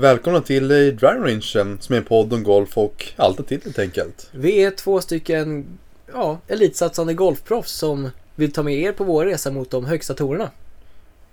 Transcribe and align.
Välkomna 0.00 0.40
till 0.40 0.70
eh, 0.70 0.76
Driving 0.76 1.22
Range 1.24 1.40
som 1.80 1.94
är 1.94 1.96
en 1.96 2.04
podd 2.04 2.32
om 2.32 2.42
golf 2.42 2.78
och 2.78 3.06
allt 3.16 3.48
till 3.48 3.60
helt 3.64 3.78
enkelt. 3.78 4.28
Vi 4.32 4.62
är 4.64 4.70
två 4.70 5.00
stycken 5.00 5.66
ja, 6.12 6.38
elitsatsande 6.48 7.14
golfproffs 7.14 7.72
som 7.72 8.10
vill 8.34 8.52
ta 8.52 8.62
med 8.62 8.74
er 8.74 8.92
på 8.92 9.04
vår 9.04 9.24
resa 9.24 9.50
mot 9.50 9.70
de 9.70 9.84
högsta 9.84 10.14
torerna. 10.14 10.50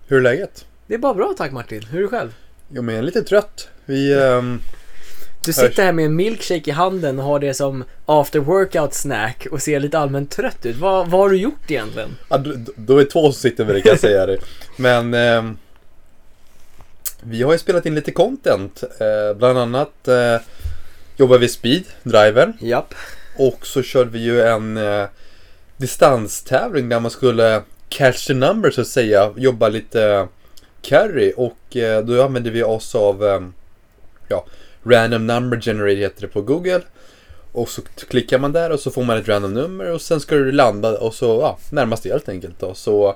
Hur 0.08 0.18
är 0.18 0.22
läget? 0.22 0.66
Det 0.88 0.94
är 0.94 0.98
bara 0.98 1.14
bra 1.14 1.34
tack 1.38 1.52
Martin. 1.52 1.84
Hur 1.84 1.98
är 1.98 2.02
du 2.02 2.08
själv? 2.08 2.36
Jo 2.72 2.82
men 2.82 2.96
jag 2.96 3.00
är 3.00 3.06
lite 3.06 3.24
trött. 3.24 3.68
Vi... 3.86 4.14
ehm, 4.14 4.60
Du 5.46 5.54
sitter 5.54 5.84
här 5.84 5.94
med 5.94 6.06
en 6.06 6.16
milkshake 6.16 6.70
i 6.70 6.74
handen 6.74 7.20
och 7.20 7.26
har 7.26 7.40
det 7.40 7.54
som 7.54 7.84
after 8.06 8.40
workout 8.40 8.94
snack 8.94 9.48
och 9.52 9.62
ser 9.62 9.80
lite 9.80 10.00
allmänt 10.00 10.32
trött 10.32 10.66
ut. 10.66 10.78
Vad, 10.78 11.10
vad 11.10 11.22
har 11.22 11.30
du 11.30 11.38
gjort 11.38 11.72
egentligen? 11.72 12.10
ja, 12.30 12.38
då, 12.38 12.54
då 12.76 12.98
är 12.98 13.06
två 13.06 13.24
som 13.24 13.34
sitter 13.34 13.66
med 13.66 13.76
det 13.76 13.82
kan 13.82 13.90
jag 13.90 14.00
säga 14.00 14.26
det. 14.26 14.38
Men... 14.78 15.14
ehm, 15.14 15.58
vi 17.30 17.44
har 17.44 17.52
ju 17.52 17.60
spelat 17.60 17.86
in 17.86 17.96
lite 17.96 18.12
content. 18.12 18.84
Eh, 19.00 19.38
bland 19.38 19.58
annat 19.60 20.08
eh, 20.08 20.38
jobbar 21.18 21.38
vi 21.38 21.48
speed, 21.48 21.84
driver. 22.04 22.54
Japp. 22.60 22.94
Och 23.38 23.68
så 23.68 23.82
körde 23.82 24.10
vi 24.10 24.20
ju 24.20 24.42
en 24.42 24.78
eh, 24.78 25.06
distanstävling 25.78 26.90
där 26.90 27.00
man 27.00 27.12
skulle 27.12 27.62
catch 27.90 28.28
the 28.28 28.34
number 28.34 28.72
så 28.72 28.82
att 28.82 28.88
säga. 28.88 29.34
Jobba 29.38 29.70
lite 29.70 30.28
carry 30.82 31.34
och 31.38 31.78
eh, 31.78 32.04
då 32.04 32.24
använde 32.24 32.50
vi 32.50 32.64
oss 32.64 32.96
av 32.96 33.52
ja, 34.28 34.46
random 34.84 35.28
number 35.28 35.62
generator 35.62 35.96
heter 35.96 36.22
det 36.22 36.28
på 36.28 36.42
Google. 36.42 36.82
Och 37.52 37.70
så 37.70 37.82
klickar 37.82 38.40
man 38.40 38.52
där 38.52 38.70
och 38.70 38.80
så 38.80 38.92
får 38.92 39.04
man 39.04 39.18
ett 39.18 39.28
random 39.28 39.54
nummer 39.54 39.92
och 39.92 40.02
sen 40.02 40.20
ska 40.20 40.36
du 40.36 40.52
landa 40.52 40.98
och 40.98 41.14
så 41.14 41.26
ja, 41.26 41.58
närmast 41.70 42.04
det 42.04 42.10
helt 42.10 42.30
enkelt 42.30 42.60
då. 42.60 42.74
Så 42.74 43.16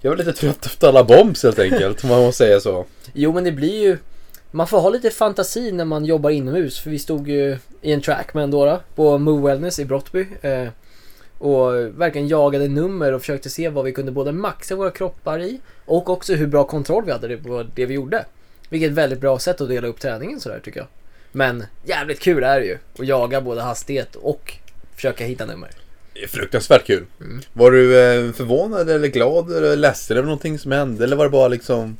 jag 0.00 0.10
var 0.10 0.16
lite 0.16 0.32
trött 0.32 0.66
efter 0.66 0.88
alla 0.88 1.04
bombs 1.04 1.42
helt 1.42 1.58
enkelt 1.58 2.04
om 2.04 2.10
man 2.10 2.22
måste 2.22 2.44
säga 2.44 2.60
så. 2.60 2.84
Jo 3.12 3.32
men 3.32 3.44
det 3.44 3.52
blir 3.52 3.82
ju 3.82 3.98
man 4.50 4.66
får 4.66 4.80
ha 4.80 4.90
lite 4.90 5.10
fantasi 5.10 5.72
när 5.72 5.84
man 5.84 6.04
jobbar 6.04 6.30
inomhus 6.30 6.78
för 6.78 6.90
vi 6.90 6.98
stod 6.98 7.28
ju 7.28 7.58
i 7.82 7.92
en 7.92 8.00
trackman 8.00 8.50
då, 8.50 8.64
då 8.64 8.80
på 8.94 9.18
Move 9.18 9.48
Wellness 9.48 9.78
i 9.78 9.84
Brottby 9.84 10.26
eh, 10.42 10.68
och 11.38 11.72
verkligen 11.74 12.28
jagade 12.28 12.68
nummer 12.68 13.12
och 13.12 13.20
försökte 13.20 13.50
se 13.50 13.68
vad 13.68 13.84
vi 13.84 13.92
kunde 13.92 14.12
både 14.12 14.32
maxa 14.32 14.74
våra 14.74 14.90
kroppar 14.90 15.40
i 15.40 15.60
och 15.84 16.10
också 16.10 16.34
hur 16.34 16.46
bra 16.46 16.64
kontroll 16.64 17.04
vi 17.04 17.12
hade 17.12 17.36
på 17.36 17.64
det 17.74 17.86
vi 17.86 17.94
gjorde. 17.94 18.24
Vilket 18.68 18.86
är 18.86 18.90
ett 18.90 18.98
väldigt 18.98 19.20
bra 19.20 19.38
sätt 19.38 19.60
att 19.60 19.68
dela 19.68 19.88
upp 19.88 20.00
träningen 20.00 20.40
sådär 20.40 20.60
tycker 20.64 20.80
jag. 20.80 20.88
Men 21.32 21.64
jävligt 21.84 22.20
kul 22.20 22.44
är 22.44 22.60
det 22.60 22.66
ju 22.66 22.78
att 22.98 23.06
jaga 23.06 23.40
både 23.40 23.62
hastighet 23.62 24.14
och 24.14 24.52
försöka 24.94 25.24
hitta 25.24 25.46
nummer. 25.46 25.70
Fruktansvärt 26.28 26.86
kul. 26.86 27.04
Mm. 27.20 27.40
Var 27.52 27.70
du 27.70 28.00
eh, 28.00 28.32
förvånad 28.32 28.90
eller 28.90 29.08
glad 29.08 29.52
eller 29.52 29.76
ledsen 29.76 30.16
över 30.16 30.26
någonting 30.26 30.58
som 30.58 30.72
hände 30.72 31.04
eller 31.04 31.16
var 31.16 31.24
det 31.24 31.30
bara 31.30 31.48
liksom 31.48 31.96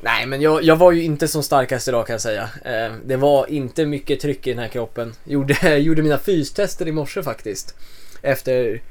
Nej 0.00 0.26
men 0.26 0.40
jag, 0.40 0.62
jag 0.62 0.76
var 0.76 0.92
ju 0.92 1.02
inte 1.02 1.28
som 1.28 1.42
starkast 1.42 1.88
idag 1.88 2.06
kan 2.06 2.14
jag 2.14 2.20
säga. 2.20 2.48
Eh, 2.64 2.92
det 3.04 3.16
var 3.16 3.50
inte 3.50 3.86
mycket 3.86 4.20
tryck 4.20 4.46
i 4.46 4.50
den 4.50 4.58
här 4.58 4.68
kroppen. 4.68 5.14
Gjorde, 5.24 5.76
gjorde 5.78 6.02
mina 6.02 6.18
fystester 6.18 6.88
i 6.88 6.92
morse 6.92 7.22
faktiskt. 7.22 7.74
Efter 8.22 8.82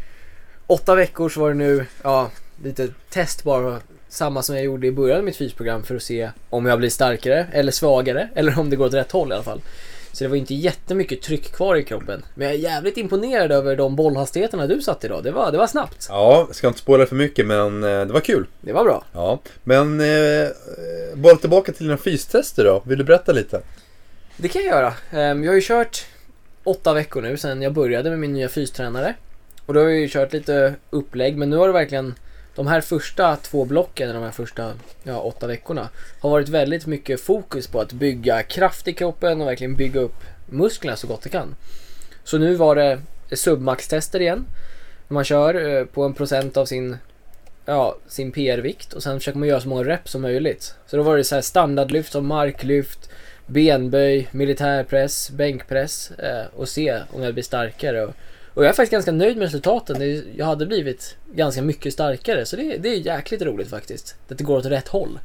åtta 0.67 0.95
veckor 0.95 1.29
så 1.29 1.39
var 1.39 1.49
det 1.49 1.55
nu, 1.55 1.85
ja, 2.03 2.31
lite 2.63 2.87
test 3.09 3.43
bara. 3.43 3.81
Samma 4.09 4.43
som 4.43 4.55
jag 4.55 4.65
gjorde 4.65 4.87
i 4.87 4.91
början 4.91 5.17
av 5.17 5.23
mitt 5.23 5.37
fysprogram 5.37 5.83
för 5.83 5.95
att 5.95 6.03
se 6.03 6.29
om 6.49 6.65
jag 6.65 6.79
blir 6.79 6.89
starkare 6.89 7.47
eller 7.51 7.71
svagare 7.71 8.29
eller 8.35 8.59
om 8.59 8.69
det 8.69 8.75
går 8.75 8.85
åt 8.85 8.93
rätt 8.93 9.11
håll 9.11 9.31
i 9.31 9.33
alla 9.33 9.43
fall. 9.43 9.61
Så 10.17 10.23
det 10.23 10.27
var 10.27 10.35
inte 10.35 10.53
jättemycket 10.53 11.21
tryck 11.21 11.51
kvar 11.51 11.75
i 11.75 11.83
kroppen. 11.83 12.25
Men 12.35 12.47
jag 12.47 12.55
är 12.55 12.59
jävligt 12.59 12.97
imponerad 12.97 13.51
över 13.51 13.75
de 13.75 13.95
bollhastigheterna 13.95 14.67
du 14.67 14.81
satt 14.81 15.03
idag. 15.03 15.23
Det 15.23 15.31
var, 15.31 15.51
det 15.51 15.57
var 15.57 15.67
snabbt. 15.67 16.07
Ja, 16.09 16.45
jag 16.47 16.55
ska 16.55 16.67
inte 16.67 16.79
spoila 16.79 17.05
för 17.05 17.15
mycket 17.15 17.45
men 17.45 17.83
eh, 17.83 17.89
det 18.05 18.13
var 18.13 18.19
kul. 18.19 18.45
Det 18.61 18.73
var 18.73 18.83
bra. 18.83 19.03
Ja, 19.13 19.39
men 19.63 19.99
eh, 19.99 20.47
bara 21.15 21.35
tillbaka 21.35 21.71
till 21.71 21.85
dina 21.85 21.97
fystester 21.97 22.63
då. 22.63 22.83
Vill 22.85 22.97
du 22.97 23.03
berätta 23.03 23.31
lite? 23.31 23.61
Det 24.37 24.47
kan 24.47 24.61
jag 24.61 24.71
göra. 24.75 24.93
Ehm, 25.11 25.43
Jag 25.43 25.51
har 25.51 25.55
ju 25.55 25.61
kört 25.61 26.05
åtta 26.63 26.93
veckor 26.93 27.21
nu 27.21 27.37
sedan 27.37 27.61
jag 27.61 27.73
började 27.73 28.09
med 28.09 28.19
min 28.19 28.33
nya 28.33 28.49
fystränare. 28.49 29.13
Och 29.65 29.73
då 29.73 29.79
har 29.79 29.87
jag 29.87 29.99
ju 29.99 30.09
kört 30.09 30.33
lite 30.33 30.73
upplägg 30.89 31.37
men 31.37 31.49
nu 31.49 31.57
har 31.57 31.67
det 31.67 31.73
verkligen 31.73 32.15
de 32.57 32.67
här 32.67 32.81
första 32.81 33.35
två 33.35 33.65
blocken, 33.65 34.13
de 34.13 34.23
här 34.23 34.31
första 34.31 34.73
ja, 35.03 35.19
åtta 35.19 35.47
veckorna 35.47 35.89
har 36.19 36.29
varit 36.29 36.49
väldigt 36.49 36.85
mycket 36.85 37.21
fokus 37.21 37.67
på 37.67 37.81
att 37.81 37.91
bygga 37.91 38.43
kraft 38.43 38.87
i 38.87 38.93
kroppen 38.93 39.41
och 39.41 39.47
verkligen 39.47 39.75
bygga 39.75 39.99
upp 39.99 40.23
musklerna 40.45 40.97
så 40.97 41.07
gott 41.07 41.21
det 41.21 41.29
kan. 41.29 41.55
Så 42.23 42.37
nu 42.37 42.55
var 42.55 42.75
det 42.75 42.99
submax-tester 43.31 44.19
igen. 44.19 44.45
Man 45.07 45.23
kör 45.23 45.77
eh, 45.77 45.85
på 45.85 46.03
en 46.03 46.13
procent 46.13 46.57
av 46.57 46.65
sin, 46.65 46.97
ja, 47.65 47.97
sin 48.07 48.31
PR-vikt 48.31 48.93
och 48.93 49.03
sen 49.03 49.19
försöker 49.19 49.39
man 49.39 49.47
göra 49.47 49.61
så 49.61 49.69
många 49.69 49.83
reps 49.83 50.11
som 50.11 50.21
möjligt. 50.21 50.75
Så 50.87 50.97
då 50.97 51.03
var 51.03 51.17
det 51.17 51.23
så 51.23 51.35
här 51.35 51.41
standardlyft 51.41 52.11
som 52.11 52.27
marklyft, 52.27 53.09
benböj, 53.45 54.27
militärpress, 54.31 55.29
bänkpress 55.29 56.11
eh, 56.11 56.45
och 56.55 56.69
se 56.69 57.01
om 57.11 57.23
jag 57.23 57.33
blir 57.33 57.43
starkare. 57.43 58.05
Och, 58.05 58.15
och 58.57 58.63
jag 58.63 58.69
är 58.69 58.73
faktiskt 58.73 58.91
ganska 58.91 59.11
nöjd 59.11 59.37
med 59.37 59.45
resultaten. 59.45 60.23
Jag 60.35 60.45
hade 60.45 60.65
blivit 60.65 61.15
ganska 61.33 61.61
mycket 61.61 61.93
starkare 61.93 62.45
så 62.45 62.55
det, 62.55 62.77
det 62.77 62.89
är 62.89 62.95
jäkligt 62.95 63.41
roligt 63.41 63.69
faktiskt. 63.69 64.15
Att 64.29 64.37
det 64.37 64.43
går 64.43 64.57
åt 64.57 64.65
rätt 64.65 64.87
håll. 64.87 65.19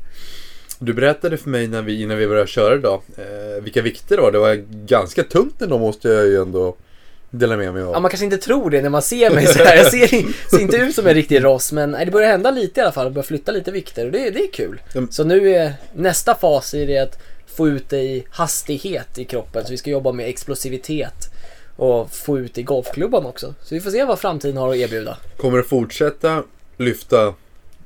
Du 0.78 0.94
berättade 0.94 1.37
för 1.37 1.50
mig 1.50 1.66
när 1.66 1.82
vi, 1.82 2.03
innan 2.03 2.19
vi 2.19 2.28
började 2.28 2.47
köra 2.47 2.75
idag 2.75 3.03
eh, 3.16 3.62
vilka 3.62 3.82
vikter 3.82 4.16
det 4.16 4.22
var. 4.22 4.32
Det 4.32 4.38
var 4.38 4.54
ganska 4.87 5.22
tungt 5.22 5.62
ändå 5.62 5.78
måste 5.78 6.09
jag 6.09 6.26
ju 6.26 6.42
ändå 6.42 6.76
dela 7.31 7.56
med 7.56 7.75
mig 7.75 7.82
av. 7.82 7.92
Ja, 7.92 8.00
man 8.00 8.10
kanske 8.10 8.25
inte 8.25 8.38
tror 8.38 8.71
det 8.71 8.82
när 8.82 8.91
man 8.91 9.03
ser 9.03 9.31
mig 9.31 9.47
så 9.47 9.65
här. 9.65 9.76
Jag 9.76 9.87
ser, 9.87 10.06
ser 10.50 10.60
inte 10.60 10.76
ut 10.76 10.94
som 10.94 11.06
en 11.06 11.15
riktig 11.15 11.44
ross 11.44 11.72
men 11.72 11.92
det 11.92 12.10
börjar 12.10 12.28
hända 12.28 12.50
lite 12.50 12.81
i 12.81 12.82
alla 12.82 12.92
fall. 12.92 13.04
Det 13.04 13.10
börjar 13.10 13.26
flytta 13.26 13.53
lite 13.53 13.71
vikter 13.71 14.06
och 14.06 14.12
det, 14.12 14.31
det 14.31 14.41
är 14.41 14.53
kul. 14.53 14.81
Mm. 14.94 15.09
Så 15.10 15.25
nu 15.25 15.54
är 15.54 15.75
nästa 15.92 16.34
fas 16.34 16.75
i 16.75 16.87
det 16.87 16.98
att 16.98 17.19
få 17.47 17.69
ut 17.69 17.91
det 17.91 18.03
i 18.03 18.25
hastighet 18.31 19.19
i 19.19 19.25
kroppen. 19.25 19.65
Så 19.65 19.71
vi 19.71 19.76
ska 19.76 19.91
jobba 19.91 20.12
med 20.12 20.28
explosivitet 20.28 21.31
och 21.82 22.10
få 22.12 22.38
ut 22.38 22.59
i 22.59 22.62
golfklubban 22.62 23.26
också. 23.26 23.54
Så 23.62 23.75
vi 23.75 23.81
får 23.81 23.91
se 23.91 24.04
vad 24.04 24.19
framtiden 24.19 24.56
har 24.56 24.70
att 24.70 24.76
erbjuda. 24.76 25.16
Kommer 25.37 25.59
du 25.59 25.65
fortsätta 25.65 26.44
lyfta 26.76 27.34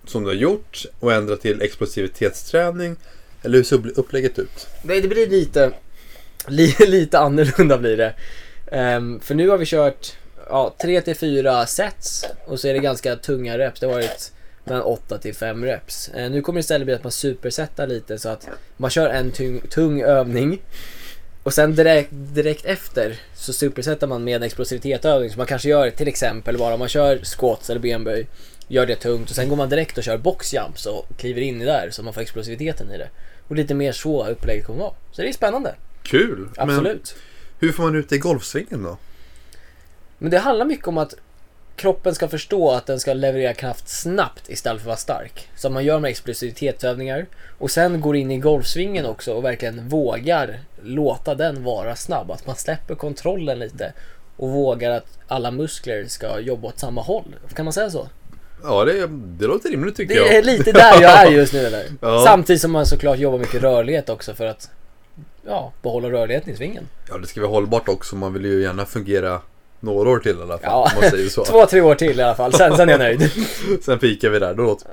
som 0.06 0.22
du 0.22 0.28
har 0.28 0.34
gjort 0.34 0.84
och 1.00 1.12
ändra 1.12 1.36
till 1.36 1.62
explosivitetsträning? 1.62 2.96
Eller 3.42 3.56
hur 3.56 3.64
ser 3.64 3.98
upplägget 3.98 4.38
ut? 4.38 4.66
Nej, 4.82 5.00
det 5.00 5.08
blir 5.08 5.26
lite, 5.26 5.72
li, 6.48 6.74
lite 6.86 7.18
annorlunda 7.18 7.78
blir 7.78 7.96
det. 7.96 8.14
Ehm, 8.72 9.20
för 9.20 9.34
nu 9.34 9.48
har 9.48 9.58
vi 9.58 9.66
kört 9.66 10.16
ja, 10.48 10.74
3 10.82 11.00
till 11.00 11.16
4 11.16 11.66
sets 11.66 12.24
och 12.46 12.60
så 12.60 12.68
är 12.68 12.72
det 12.72 12.78
ganska 12.78 13.16
tunga 13.16 13.58
reps. 13.58 13.80
Det 13.80 13.86
har 13.86 13.94
varit 13.94 14.32
mellan 14.64 14.82
8 14.82 15.18
till 15.18 15.34
5 15.34 15.64
reps. 15.64 16.08
Eh, 16.08 16.30
nu 16.30 16.42
kommer 16.42 16.58
det 16.58 16.60
istället 16.60 16.86
bli 16.86 16.94
att 16.94 17.04
man 17.04 17.12
supersätter 17.12 17.86
lite 17.86 18.18
så 18.18 18.28
att 18.28 18.48
man 18.76 18.90
kör 18.90 19.08
en 19.08 19.30
tung, 19.30 19.60
tung 19.60 20.02
övning 20.02 20.62
och 21.46 21.54
sen 21.54 21.74
direkt, 21.74 22.08
direkt 22.12 22.64
efter 22.64 23.20
så 23.34 23.52
supersätter 23.52 24.06
man 24.06 24.24
med 24.24 24.36
en 24.36 24.42
explosivitetsövning 24.42 25.30
som 25.30 25.38
man 25.38 25.46
kanske 25.46 25.68
gör 25.68 25.90
till 25.90 26.08
exempel 26.08 26.58
bara 26.58 26.74
om 26.74 26.78
man 26.78 26.88
kör 26.88 27.18
squats 27.24 27.70
eller 27.70 27.80
benböj. 27.80 28.26
Gör 28.68 28.86
det 28.86 28.96
tungt 28.96 29.30
och 29.30 29.36
sen 29.36 29.48
går 29.48 29.56
man 29.56 29.68
direkt 29.68 29.98
och 29.98 30.04
kör 30.04 30.18
boxjumps 30.18 30.86
och 30.86 31.06
kliver 31.16 31.40
in 31.40 31.62
i 31.62 31.64
där 31.64 31.90
så 31.90 32.02
man 32.02 32.14
får 32.14 32.20
explosiviteten 32.20 32.90
i 32.90 32.98
det. 32.98 33.08
Och 33.48 33.56
lite 33.56 33.74
mer 33.74 33.92
så 33.92 34.26
upplägget 34.26 34.66
kommer 34.66 34.80
vara. 34.80 34.92
Så 35.12 35.22
det 35.22 35.28
är 35.28 35.32
spännande. 35.32 35.74
Kul! 36.02 36.48
Men 36.56 36.70
Absolut. 36.70 37.16
hur 37.58 37.72
får 37.72 37.82
man 37.82 37.94
ut 37.94 38.08
det 38.08 38.16
i 38.16 38.18
golfsvingen 38.18 38.82
då? 38.82 38.98
Men 40.18 40.30
det 40.30 40.38
handlar 40.38 40.64
mycket 40.66 40.88
om 40.88 40.98
att 40.98 41.14
kroppen 41.76 42.14
ska 42.14 42.28
förstå 42.28 42.70
att 42.70 42.86
den 42.86 43.00
ska 43.00 43.12
leverera 43.12 43.54
kraft 43.54 43.88
snabbt 43.88 44.50
istället 44.50 44.82
för 44.82 44.84
att 44.84 44.86
vara 44.86 44.96
stark. 44.96 45.48
Så 45.56 45.70
man 45.70 45.84
gör 45.84 45.98
med 45.98 46.10
explosivitetsövningar 46.10 47.26
och 47.58 47.70
sen 47.70 48.00
går 48.00 48.16
in 48.16 48.30
i 48.30 48.38
golfsvingen 48.38 49.06
också 49.06 49.32
och 49.32 49.44
verkligen 49.44 49.88
vågar 49.88 50.60
låta 50.82 51.34
den 51.34 51.64
vara 51.64 51.96
snabb. 51.96 52.30
Att 52.30 52.46
man 52.46 52.56
släpper 52.56 52.94
kontrollen 52.94 53.58
lite 53.58 53.92
och 54.36 54.48
vågar 54.50 54.90
att 54.90 55.18
alla 55.28 55.50
muskler 55.50 56.04
ska 56.06 56.40
jobba 56.40 56.68
åt 56.68 56.78
samma 56.78 57.02
håll. 57.02 57.36
Kan 57.54 57.64
man 57.64 57.72
säga 57.72 57.90
så? 57.90 58.08
Ja, 58.62 58.84
det, 58.84 59.06
det 59.10 59.46
låter 59.46 59.70
rimligt 59.70 59.96
tycker 59.96 60.14
Det 60.14 60.20
jag. 60.20 60.34
är 60.34 60.42
lite 60.42 60.72
där 60.72 61.02
jag 61.02 61.26
är 61.26 61.30
just 61.30 61.52
nu 61.52 61.66
eller? 61.66 61.84
Ja. 62.00 62.22
Samtidigt 62.26 62.62
som 62.62 62.72
man 62.72 62.86
såklart 62.86 63.18
jobbar 63.18 63.38
mycket 63.38 63.62
rörlighet 63.62 64.08
också 64.08 64.34
för 64.34 64.46
att 64.46 64.70
ja, 65.46 65.72
behålla 65.82 66.10
rörligheten 66.10 66.52
i 66.52 66.56
svingen. 66.56 66.88
Ja, 67.08 67.18
det 67.18 67.26
ska 67.26 67.40
vara 67.40 67.50
hållbart 67.50 67.88
också. 67.88 68.16
Man 68.16 68.32
vill 68.32 68.44
ju 68.44 68.62
gärna 68.62 68.86
fungera 68.86 69.40
några 69.86 70.10
år 70.10 70.18
till 70.18 70.38
i 70.38 70.42
alla 70.42 70.58
fall. 70.58 70.60
Ja. 70.62 70.90
Om 70.94 71.00
man 71.00 71.10
säger 71.10 71.28
så. 71.28 71.44
Två, 71.46 71.66
tre 71.66 71.80
år 71.80 71.94
till 71.94 72.20
i 72.20 72.22
alla 72.22 72.34
fall, 72.34 72.52
sen, 72.52 72.76
sen 72.76 72.88
är 72.88 72.92
jag 72.92 72.98
nöjd. 72.98 73.30
Sen 73.82 73.98
pikar 73.98 74.28
vi 74.30 74.38
där. 74.38 74.54
Då 74.54 74.62
låter, 74.62 74.88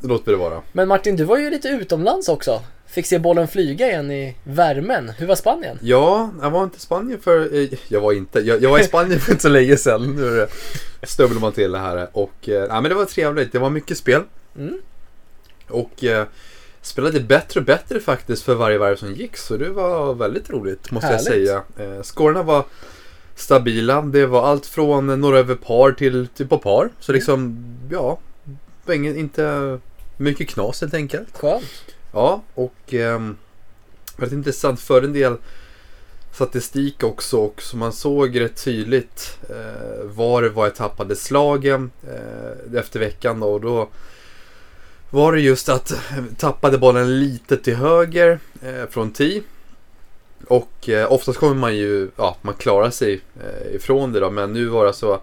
då 0.00 0.08
låter 0.08 0.24
vi 0.26 0.32
det 0.32 0.36
vara. 0.38 0.62
Men 0.72 0.88
Martin, 0.88 1.16
du 1.16 1.24
var 1.24 1.38
ju 1.38 1.50
lite 1.50 1.68
utomlands 1.68 2.28
också. 2.28 2.62
Fick 2.86 3.06
se 3.06 3.18
bollen 3.18 3.48
flyga 3.48 3.86
igen 3.88 4.10
i 4.10 4.36
värmen. 4.44 5.08
Hur 5.18 5.26
var 5.26 5.34
Spanien? 5.34 5.78
Ja, 5.82 6.30
jag 6.42 6.50
var 6.50 6.64
inte 6.64 6.76
i 6.76 6.80
Spanien 6.80 7.20
för... 7.20 7.54
eh, 7.54 7.68
Jag 7.88 8.00
var 8.00 8.12
inte. 8.12 8.40
Jag, 8.40 8.62
jag 8.62 8.70
var 8.70 8.78
i 8.78 8.84
Spanien 8.84 9.20
för 9.20 9.30
inte 9.32 9.42
så 9.42 9.48
länge 9.48 9.76
sedan. 9.76 10.16
Nu 10.16 10.46
stövlar 11.02 11.40
man 11.40 11.52
till 11.52 11.72
det 11.72 11.78
här. 11.78 12.08
Och, 12.12 12.48
eh, 12.48 12.68
men 12.82 12.82
det 12.84 12.94
var 12.94 13.04
trevligt. 13.04 13.52
Det 13.52 13.58
var 13.58 13.70
mycket 13.70 13.98
spel. 13.98 14.22
Mm. 14.58 14.78
Och 15.68 16.04
eh, 16.04 16.26
spelade 16.82 17.20
bättre 17.20 17.60
och 17.60 17.66
bättre 17.66 18.00
faktiskt 18.00 18.42
för 18.42 18.54
varje 18.54 18.78
varv 18.78 18.96
som 18.96 19.12
gick. 19.14 19.36
Så 19.36 19.56
det 19.56 19.68
var 19.70 20.14
väldigt 20.14 20.50
roligt 20.50 20.90
måste 20.90 21.06
Härligt. 21.06 21.26
jag 21.26 21.34
säga. 21.76 21.96
Eh, 21.96 22.02
scorerna 22.02 22.42
var 22.42 22.64
stabila. 23.36 24.02
Det 24.02 24.26
var 24.26 24.46
allt 24.46 24.66
från 24.66 25.20
några 25.20 25.38
över 25.38 25.54
par 25.54 25.92
till, 25.92 26.28
till 26.28 26.48
på 26.48 26.58
par. 26.58 26.90
Så 27.00 27.12
liksom, 27.12 27.64
ja. 27.90 28.18
ingen, 28.92 29.16
inte 29.16 29.78
mycket 30.16 30.48
knas 30.48 30.80
helt 30.80 30.94
enkelt. 30.94 31.38
Skönt. 31.38 31.64
Ja, 32.12 32.42
och 32.54 32.94
ehm, 32.94 33.36
väldigt 34.16 34.36
intressant. 34.36 34.80
För 34.80 35.02
en 35.02 35.12
del 35.12 35.36
statistik 36.32 37.02
också 37.02 37.36
och 37.38 37.62
så 37.62 37.76
man 37.76 37.92
såg 37.92 38.40
rätt 38.40 38.64
tydligt 38.64 39.38
eh, 39.50 40.04
var 40.04 40.42
det 40.42 40.48
var 40.48 40.64
jag 40.64 40.74
tappade 40.74 41.16
slagen 41.16 41.90
eh, 42.08 42.78
efter 42.78 43.00
veckan 43.00 43.40
då, 43.40 43.48
och 43.48 43.60
då 43.60 43.88
var 45.10 45.32
det 45.32 45.40
just 45.40 45.68
att 45.68 45.94
tappade 46.38 46.78
bollen 46.78 47.20
lite 47.20 47.56
till 47.56 47.76
höger 47.76 48.38
eh, 48.62 48.90
från 48.90 49.12
tee. 49.12 49.42
Och 50.46 50.88
eh, 50.88 51.12
oftast 51.12 51.38
kommer 51.38 51.54
man 51.54 51.76
ju, 51.76 52.10
ja, 52.16 52.36
man 52.42 52.54
klarar 52.54 52.90
sig 52.90 53.20
eh, 53.40 53.74
ifrån 53.74 54.12
det 54.12 54.20
då, 54.20 54.30
men 54.30 54.52
nu 54.52 54.66
var 54.66 54.86
det 54.86 54.92
så 54.92 55.20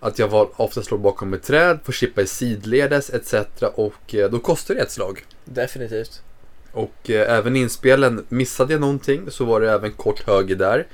att 0.00 0.18
jag 0.18 0.28
var, 0.28 0.48
ofta 0.56 0.82
slår 0.82 0.98
bakom 0.98 1.34
ett 1.34 1.42
träd, 1.42 1.78
får 1.84 1.92
chippa 1.92 2.22
i 2.22 2.26
sidledes 2.26 3.10
etc. 3.10 3.34
Och 3.74 4.14
eh, 4.14 4.30
då 4.30 4.38
kostar 4.38 4.74
det 4.74 4.80
ett 4.80 4.90
slag. 4.90 5.24
Definitivt. 5.44 6.22
Och 6.72 7.10
eh, 7.10 7.36
även 7.38 7.56
inspelen, 7.56 8.26
missade 8.28 8.72
jag 8.72 8.80
någonting 8.80 9.30
så 9.30 9.44
var 9.44 9.60
det 9.60 9.70
även 9.70 9.92
kort 9.92 10.26
höger 10.26 10.56
där. 10.56 10.86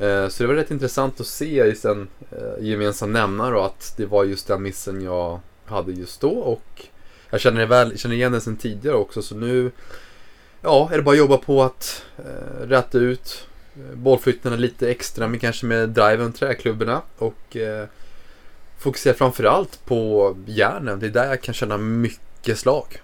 Eh, 0.00 0.28
så 0.28 0.42
det 0.42 0.46
var 0.46 0.54
rätt 0.54 0.70
intressant 0.70 1.20
att 1.20 1.26
se 1.26 1.54
just 1.54 1.84
en 1.84 2.08
eh, 2.30 2.66
gemensam 2.66 3.12
nämnare 3.12 3.56
och 3.56 3.66
att 3.66 3.94
det 3.96 4.06
var 4.06 4.24
just 4.24 4.46
den 4.46 4.62
missen 4.62 5.02
jag 5.02 5.40
hade 5.66 5.92
just 5.92 6.20
då. 6.20 6.30
Och 6.30 6.86
jag 7.30 7.40
känner, 7.40 7.66
väl, 7.66 7.98
känner 7.98 8.14
igen 8.14 8.32
den 8.32 8.40
sedan 8.40 8.56
tidigare 8.56 8.96
också 8.96 9.22
så 9.22 9.34
nu 9.34 9.70
ja, 10.62 10.88
är 10.92 10.96
det 10.96 11.02
bara 11.02 11.12
att 11.12 11.18
jobba 11.18 11.36
på 11.36 11.62
att 11.62 12.02
eh, 12.18 12.66
rätta 12.66 12.98
ut 12.98 13.46
eh, 13.76 13.96
bollflyttarna 13.96 14.56
lite 14.56 14.90
extra 14.90 15.28
men 15.28 15.40
kanske 15.40 15.66
med 15.66 15.88
driven 15.88 16.32
träklubborna 16.32 17.02
och 17.18 17.56
eh, 17.56 17.86
fokusera 18.78 19.14
framförallt 19.14 19.84
på 19.84 20.36
järnen. 20.46 20.98
Det 21.00 21.06
är 21.06 21.10
där 21.10 21.28
jag 21.28 21.40
kan 21.40 21.54
känna 21.54 21.78
mycket 21.78 22.58
slag. 22.58 23.00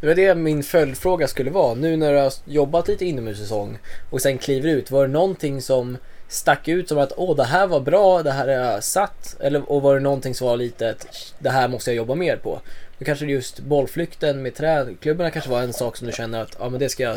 Det 0.00 0.06
var 0.06 0.14
det 0.14 0.34
min 0.34 0.62
följdfråga 0.62 1.28
skulle 1.28 1.50
vara. 1.50 1.74
Nu 1.74 1.96
när 1.96 2.12
du 2.12 2.18
har 2.18 2.32
jobbat 2.44 2.88
lite 2.88 3.04
inomhussäsong 3.04 3.78
och 4.10 4.20
sen 4.20 4.38
kliver 4.38 4.68
ut. 4.68 4.90
Var 4.90 5.06
det 5.06 5.12
någonting 5.12 5.62
som 5.62 5.96
stack 6.28 6.68
ut 6.68 6.88
som 6.88 6.98
att 6.98 7.12
åh 7.16 7.36
det 7.36 7.44
här 7.44 7.66
var 7.66 7.80
bra, 7.80 8.22
det 8.22 8.30
här 8.30 8.48
är 8.48 8.72
jag 8.72 8.84
satt? 8.84 9.36
Eller, 9.40 9.70
och 9.70 9.82
var 9.82 9.94
det 9.94 10.00
någonting 10.00 10.34
som 10.34 10.46
var 10.46 10.56
lite 10.56 10.90
att 10.90 11.34
det 11.38 11.50
här 11.50 11.68
måste 11.68 11.90
jag 11.90 11.96
jobba 11.96 12.14
mer 12.14 12.36
på? 12.36 12.60
Då 12.98 13.04
kanske 13.04 13.26
just 13.26 13.60
bollflykten 13.60 14.42
med 14.42 14.54
träklubborna 14.54 15.30
kanske 15.30 15.50
var 15.50 15.62
en 15.62 15.72
sak 15.72 15.96
som 15.96 16.06
du 16.06 16.12
känner 16.12 16.42
att 16.42 16.56
ja 16.58 16.68
men 16.68 16.80
det 16.80 16.88
ska 16.88 17.02
jag 17.02 17.16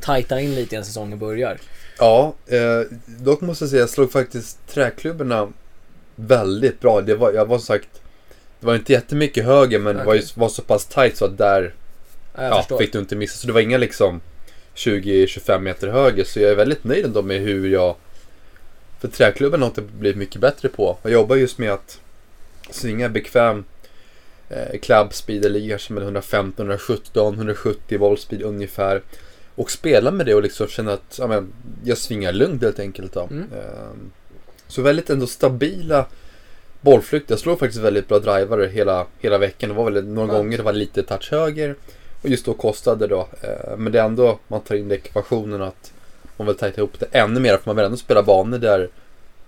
tajta 0.00 0.40
in 0.40 0.54
lite 0.54 0.74
innan 0.74 0.84
säsongen 0.84 1.18
börjar. 1.18 1.58
Ja, 1.98 2.34
eh, 2.46 2.80
dock 3.06 3.40
måste 3.40 3.64
jag 3.64 3.70
säga 3.70 3.80
jag 3.80 3.90
slog 3.90 4.12
faktiskt 4.12 4.66
träklubborna 4.68 5.52
väldigt 6.16 6.80
bra. 6.80 7.00
Det 7.00 7.14
var, 7.14 7.32
jag 7.32 7.46
var 7.46 7.58
som 7.58 7.66
sagt, 7.66 7.88
det 8.60 8.66
var 8.66 8.74
inte 8.74 8.92
jättemycket 8.92 9.44
höger 9.44 9.78
men 9.78 9.96
det 9.96 10.04
var, 10.04 10.14
ju, 10.14 10.22
var 10.34 10.48
så 10.48 10.62
pass 10.62 10.86
tight 10.86 11.16
så 11.16 11.24
att 11.24 11.38
där 11.38 11.74
Ja, 12.36 12.64
ja, 12.68 12.78
fick 12.78 12.92
du 12.92 12.98
inte 12.98 13.16
missa. 13.16 13.36
Så 13.36 13.46
det 13.46 13.52
var 13.52 13.60
inga 13.60 13.78
liksom 13.78 14.20
20-25 14.74 15.60
meter 15.60 15.88
höger. 15.88 16.24
Så 16.24 16.40
jag 16.40 16.50
är 16.50 16.56
väldigt 16.56 16.84
nöjd 16.84 17.04
ändå 17.04 17.22
med 17.22 17.40
hur 17.40 17.68
jag... 17.68 17.96
För 19.00 19.08
träklubben 19.08 19.62
har 19.62 19.68
inte 19.68 19.82
blivit 19.82 20.16
mycket 20.16 20.40
bättre 20.40 20.68
på. 20.68 20.96
Jag 21.02 21.12
jobbar 21.12 21.36
just 21.36 21.58
med 21.58 21.72
att 21.72 22.00
svinga 22.70 23.08
bekväm 23.08 23.64
eh, 24.54 24.78
club 24.78 25.14
speed, 25.14 25.44
eller 25.44 25.68
kanske 25.68 25.92
med 25.92 26.02
115, 26.02 26.66
117, 26.66 27.34
170 27.34 27.98
volt 27.98 28.20
speed 28.20 28.42
ungefär. 28.42 29.02
Och 29.54 29.70
spela 29.70 30.10
med 30.10 30.26
det 30.26 30.34
och 30.34 30.42
liksom 30.42 30.66
känna 30.66 30.92
att 30.92 31.16
ja, 31.18 31.26
men, 31.26 31.52
jag 31.84 31.98
svingar 31.98 32.32
lugnt 32.32 32.62
helt 32.62 32.78
enkelt. 32.78 33.12
Då. 33.12 33.20
Mm. 33.20 33.42
Ehm, 33.42 34.10
så 34.68 34.82
väldigt 34.82 35.10
ändå 35.10 35.26
stabila 35.26 36.06
bollflykt. 36.80 37.30
Jag 37.30 37.38
slår 37.38 37.56
faktiskt 37.56 37.82
väldigt 37.84 38.08
bra 38.08 38.18
drivare 38.18 38.66
hela, 38.66 39.06
hela 39.20 39.38
veckan. 39.38 39.68
Det 39.68 39.74
var 39.74 39.90
väl 39.90 40.04
några 40.04 40.28
Skönt. 40.28 40.38
gånger 40.38 40.56
det 40.56 40.62
var 40.62 40.72
lite 40.72 41.02
touch 41.02 41.28
höger. 41.30 41.74
Och 42.22 42.28
just 42.28 42.44
då 42.44 42.54
kostade 42.54 43.06
det 43.06 43.14
då. 43.14 43.28
Eh, 43.40 43.76
Men 43.76 43.92
det 43.92 44.00
är 44.00 44.04
ändå, 44.04 44.38
man 44.48 44.60
tar 44.60 44.74
in 44.74 44.90
i 44.90 44.94
ekvationen 44.94 45.62
att 45.62 45.92
man 46.36 46.46
vill 46.46 46.56
tajta 46.56 46.80
ihop 46.80 47.00
det 47.00 47.06
ännu 47.12 47.40
mer. 47.40 47.56
För 47.56 47.62
man 47.66 47.76
vill 47.76 47.84
ändå 47.84 47.96
spela 47.96 48.22
banor 48.22 48.58
där 48.58 48.88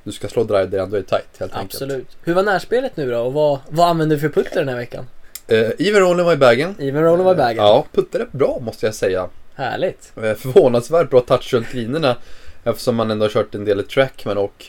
du 0.06 0.12
ska 0.12 0.28
slå 0.28 0.44
drive 0.44 0.66
där 0.66 0.78
det 0.78 0.82
ändå 0.82 0.96
är 0.96 1.02
tight 1.02 1.26
helt 1.38 1.52
enkelt. 1.54 1.74
Absolut. 1.74 2.16
Hur 2.22 2.34
var 2.34 2.42
närspelet 2.42 2.96
nu 2.96 3.10
då 3.10 3.18
och 3.20 3.32
vad, 3.32 3.58
vad 3.68 3.88
använde 3.88 4.14
du 4.14 4.20
för 4.20 4.28
putter 4.28 4.58
den 4.60 4.68
här 4.68 4.76
veckan? 4.76 5.06
Eh, 5.48 5.58
Even 5.78 6.00
rollen 6.00 6.26
var 6.26 6.32
i 6.32 6.36
bagen. 6.36 6.74
Even 6.78 7.02
rollen 7.02 7.24
var 7.24 7.32
i 7.32 7.36
bagen. 7.36 7.56
Ja, 7.56 7.86
puttade 7.92 8.26
bra 8.32 8.58
måste 8.62 8.86
jag 8.86 8.94
säga. 8.94 9.28
Härligt. 9.54 10.12
Eh, 10.16 10.34
Förvånansvärt 10.34 11.10
bra 11.10 11.20
touch 11.20 11.54
runt 11.54 11.72
grinerna. 11.72 12.16
Eftersom 12.64 12.96
man 12.96 13.10
ändå 13.10 13.24
har 13.24 13.30
kört 13.30 13.54
en 13.54 13.64
del 13.64 13.80
i 13.80 13.82
trackman 13.82 14.38
och 14.38 14.66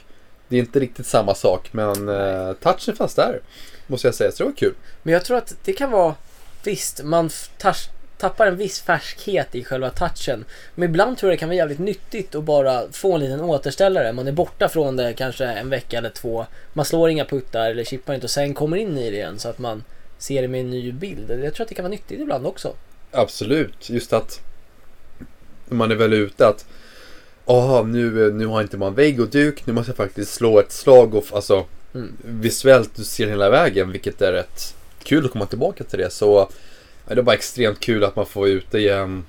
det 0.47 0.55
är 0.55 0.59
inte 0.59 0.79
riktigt 0.79 1.05
samma 1.05 1.35
sak. 1.35 1.69
Men 1.71 2.09
eh, 2.09 2.53
touchen 2.53 2.95
fanns 2.95 3.15
där. 3.15 3.39
Måste 3.87 4.07
jag 4.07 4.15
säga, 4.15 4.31
så 4.31 4.43
det 4.43 4.49
var 4.49 4.55
kul. 4.55 4.73
Men 5.03 5.13
jag 5.13 5.25
tror 5.25 5.37
att 5.37 5.55
det 5.63 5.73
kan 5.73 5.91
vara, 5.91 6.15
visst, 6.63 7.03
man 7.03 7.29
tars- 7.59 7.89
tappar 8.17 8.47
en 8.47 8.57
viss 8.57 8.81
färskhet 8.81 9.55
i 9.55 9.63
själva 9.63 9.89
touchen. 9.89 10.45
Men 10.75 10.89
ibland 10.89 11.17
tror 11.17 11.31
jag 11.31 11.37
det 11.37 11.39
kan 11.39 11.49
vara 11.49 11.55
jävligt 11.57 11.79
nyttigt 11.79 12.35
att 12.35 12.43
bara 12.43 12.91
få 12.91 13.13
en 13.13 13.19
liten 13.21 13.41
återställare. 13.41 14.13
Man 14.13 14.27
är 14.27 14.31
borta 14.31 14.69
från 14.69 14.95
det 14.95 15.13
kanske 15.13 15.45
en 15.45 15.69
vecka 15.69 15.97
eller 15.97 16.09
två. 16.09 16.45
Man 16.73 16.85
slår 16.85 17.09
inga 17.09 17.25
puttar 17.25 17.69
eller 17.71 17.83
chippar 17.83 18.13
inte 18.13 18.25
och 18.25 18.31
sen 18.31 18.53
kommer 18.53 18.77
in 18.77 18.97
i 18.97 19.09
det 19.09 19.15
igen 19.17 19.39
så 19.39 19.49
att 19.49 19.59
man 19.59 19.83
ser 20.17 20.41
det 20.41 20.47
med 20.47 20.61
en 20.61 20.69
ny 20.69 20.91
bild. 20.91 21.31
Jag 21.43 21.53
tror 21.53 21.63
att 21.63 21.69
det 21.69 21.75
kan 21.75 21.83
vara 21.83 21.91
nyttigt 21.91 22.19
ibland 22.19 22.45
också. 22.45 22.73
Absolut, 23.11 23.89
just 23.89 24.13
att 24.13 24.41
man 25.65 25.91
är 25.91 25.95
väl 25.95 26.13
ute 26.13 26.47
att 26.47 26.65
Aha, 27.45 27.83
nu, 27.83 28.31
nu 28.33 28.45
har 28.45 28.61
inte 28.61 28.77
man 28.77 28.93
vägg 28.95 29.19
och 29.21 29.29
duk, 29.29 29.65
nu 29.65 29.73
måste 29.73 29.89
jag 29.89 29.97
faktiskt 29.97 30.33
slå 30.33 30.59
ett 30.59 30.71
slag 30.71 31.15
och 31.15 31.25
alltså 31.33 31.65
Mm. 31.93 32.17
visuellt 32.25 32.95
du 32.95 33.03
ser 33.03 33.27
hela 33.27 33.49
vägen 33.49 33.91
vilket 33.91 34.21
är 34.21 34.31
rätt 34.31 34.75
kul 35.03 35.25
att 35.25 35.31
komma 35.31 35.45
tillbaka 35.45 35.83
till 35.83 35.99
det. 35.99 36.09
Så 36.09 36.49
det 37.15 37.21
är 37.21 37.21
bara 37.21 37.35
extremt 37.35 37.79
kul 37.79 38.03
att 38.03 38.15
man 38.15 38.25
får 38.25 38.41
vara 38.41 38.49
ute 38.49 38.77
igen 38.77 39.23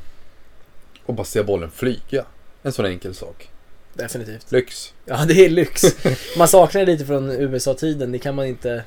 och 1.07 1.15
bara 1.15 1.25
se 1.25 1.43
bollen 1.43 1.71
flyga. 1.71 2.25
En 2.63 2.73
sån 2.73 2.87
enkel 2.87 3.15
sak. 3.15 3.49
Definitivt. 3.95 4.53
Lyx. 4.53 4.95
Ja, 5.05 5.25
det 5.29 5.45
är 5.45 5.51
lyx. 5.51 5.83
Man 6.39 6.49
saknar 6.49 6.81
det 6.81 6.93
lite 6.93 7.05
från 7.05 7.31
USA-tiden. 7.31 8.13
Det 8.13 8.19
kan 8.19 8.35
man 8.35 8.47
inte 8.47 8.85